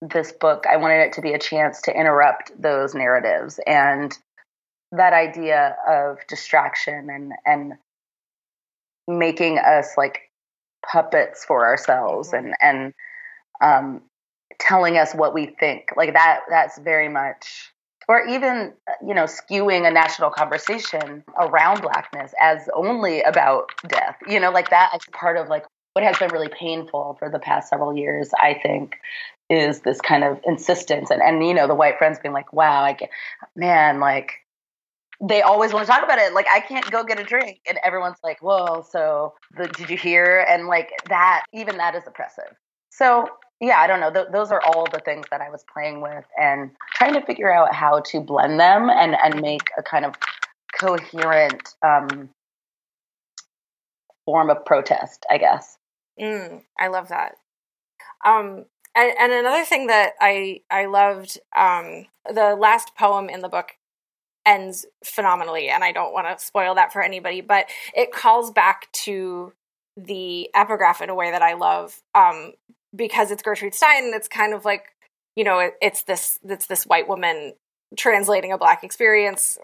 [0.00, 4.16] this book, I wanted it to be a chance to interrupt those narratives and
[4.92, 7.72] that idea of distraction and and
[9.08, 10.30] making us like
[10.90, 12.46] puppets for ourselves mm-hmm.
[12.46, 12.94] and and
[13.60, 14.02] um,
[14.58, 17.72] telling us what we think like that that's very much
[18.08, 18.72] or even
[19.06, 24.70] you know skewing a national conversation around blackness as only about death you know like
[24.70, 25.64] that is part of like
[25.94, 28.96] what has been really painful for the past several years, I think,
[29.48, 32.82] is this kind of insistence and, and you know, the white friends being like, wow,
[32.82, 33.10] I get,
[33.56, 34.32] man, like,
[35.20, 36.34] they always want to talk about it.
[36.34, 37.60] Like, I can't go get a drink.
[37.68, 40.46] And everyone's like, whoa, so the, did you hear?
[40.48, 42.56] And like that, even that is oppressive.
[42.90, 43.28] So,
[43.60, 44.12] yeah, I don't know.
[44.12, 47.52] Th- those are all the things that I was playing with and trying to figure
[47.52, 50.14] out how to blend them and, and make a kind of
[50.78, 52.28] coherent um,
[54.24, 55.78] form of protest, I guess.
[56.20, 57.36] Mm, I love that.
[58.24, 63.48] Um, and, and, another thing that I I loved, um, the last poem in the
[63.48, 63.72] book
[64.46, 68.90] ends phenomenally, and I don't want to spoil that for anybody, but it calls back
[69.04, 69.52] to
[69.96, 72.52] the epigraph in a way that I love, um,
[72.94, 74.86] because it's Gertrude Stein, it's kind of like
[75.36, 77.54] you know it, it's this it's this white woman
[77.96, 79.58] translating a black experience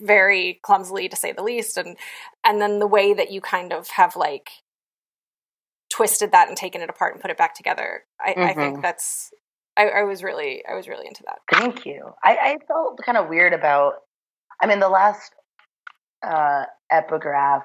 [0.00, 1.96] very clumsily to say the least and
[2.44, 4.50] and then the way that you kind of have like
[5.90, 8.04] twisted that and taken it apart and put it back together.
[8.20, 8.40] I, mm-hmm.
[8.40, 8.82] I think mm-hmm.
[8.82, 9.30] that's
[9.76, 11.38] I, I, was really I was really into that.
[11.52, 12.12] Thank you.
[12.22, 13.94] I, I felt kind of weird about.
[14.60, 15.32] I mean, the last
[16.22, 17.64] uh, epigraph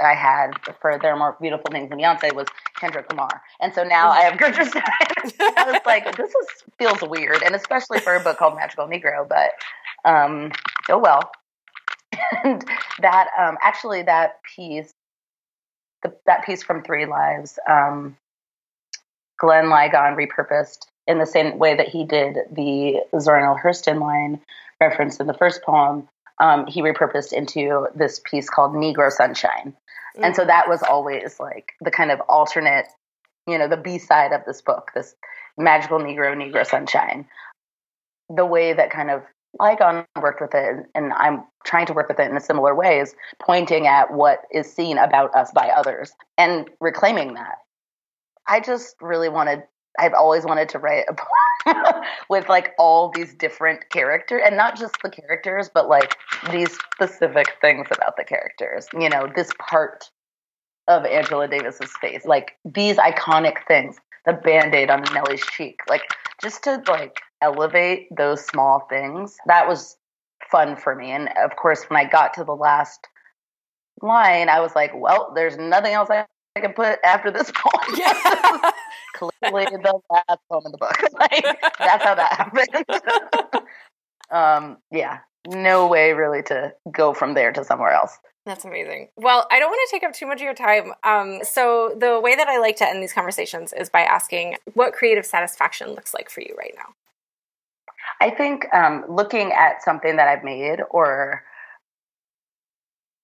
[0.00, 2.46] I had for "There Are More Beautiful Things Than Beyonce" was
[2.78, 4.82] Kendrick Lamar, and so now I have Gertrude Stein.
[5.56, 6.46] I was like, this is,
[6.78, 9.28] feels weird, and especially for a book called Magical Negro.
[9.28, 9.50] But
[10.04, 10.52] um,
[10.88, 11.30] oh well.
[12.44, 12.64] and
[13.00, 14.92] that um, actually that piece
[16.02, 18.16] the, that piece from Three Lives, um,
[19.38, 24.40] Glenn Ligon repurposed in the same way that he did the Zora Neale Hurston line
[24.80, 26.08] referenced in the first poem.
[26.40, 29.74] Um, he repurposed into this piece called Negro Sunshine.
[30.16, 30.24] Mm-hmm.
[30.24, 32.86] And so that was always like the kind of alternate,
[33.46, 35.14] you know, the B side of this book, this
[35.58, 37.26] magical Negro, Negro Sunshine.
[38.28, 39.22] The way that kind of
[39.60, 43.00] Ligon worked with it, and I'm trying to work with it in a similar way,
[43.00, 47.56] is pointing at what is seen about us by others and reclaiming that.
[48.46, 49.64] I just really wanted,
[49.98, 51.14] I've always wanted to write a
[51.66, 56.16] poem with like all these different characters, and not just the characters, but like
[56.50, 58.86] these specific things about the characters.
[58.92, 60.10] You know, this part
[60.88, 66.02] of Angela Davis's face, like these iconic things, the band aid on Nelly's cheek, like
[66.42, 69.36] just to like elevate those small things.
[69.46, 69.96] That was
[70.50, 71.10] fun for me.
[71.10, 73.06] And of course, when I got to the last
[74.02, 76.26] line, I was like, well, there's nothing else I,
[76.56, 77.96] I can put after this poem.
[77.96, 78.70] Yeah.
[79.14, 80.96] Clearly, the last poem in the book.
[81.12, 81.44] like,
[81.78, 83.66] that's how that happened.
[84.30, 88.18] um, yeah, no way really to go from there to somewhere else.
[88.46, 89.08] That's amazing.
[89.16, 90.92] Well, I don't want to take up too much of your time.
[91.04, 94.94] Um, so, the way that I like to end these conversations is by asking what
[94.94, 96.94] creative satisfaction looks like for you right now.
[98.20, 101.42] I think um, looking at something that I've made or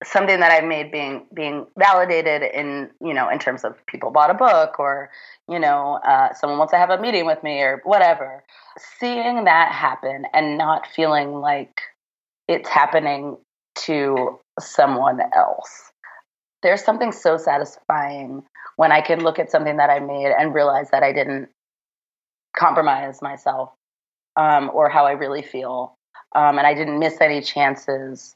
[0.04, 4.30] something that I've made being being validated in you know in terms of people bought
[4.30, 5.10] a book or
[5.48, 8.44] you know uh, someone wants to have a meeting with me or whatever,
[8.98, 11.80] seeing that happen and not feeling like
[12.48, 13.36] it's happening
[13.74, 15.92] to someone else.
[16.62, 18.42] There's something so satisfying
[18.76, 21.48] when I can look at something that I made and realize that I didn't
[22.56, 23.70] compromise myself
[24.36, 25.96] um, or how I really feel.
[26.34, 28.34] Um, and I didn't miss any chances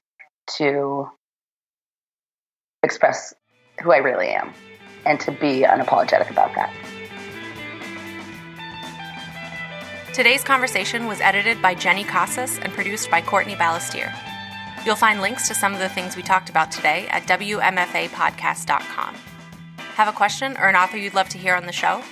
[0.56, 1.10] to
[2.90, 3.32] express
[3.80, 4.52] who I really am
[5.06, 6.74] and to be unapologetic about that.
[10.12, 14.12] Today's conversation was edited by Jenny Casas and produced by Courtney Balestier.
[14.84, 19.14] You'll find links to some of the things we talked about today at WMFApodcast.com.
[19.94, 22.02] Have a question or an author you'd love to hear on the show?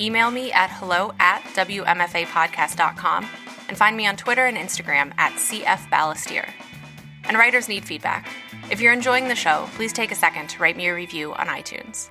[0.00, 3.28] Email me at hello at WMFApodcast.com
[3.68, 6.48] and find me on Twitter and Instagram at CFBalestier.
[7.24, 8.26] And writers need feedback.
[8.70, 11.46] If you're enjoying the show, please take a second to write me a review on
[11.46, 12.08] iTunes.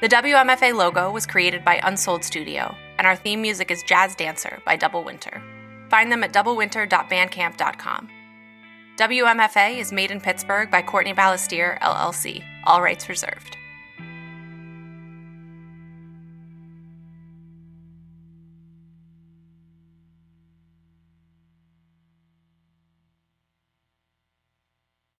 [0.00, 4.60] The WMFA logo was created by Unsold Studio, and our theme music is Jazz Dancer
[4.64, 5.42] by Double Winter.
[5.90, 8.08] Find them at doublewinter.bandcamp.com.
[8.96, 12.44] WMFA is made in Pittsburgh by Courtney Balestier, LLC.
[12.64, 13.56] All rights reserved.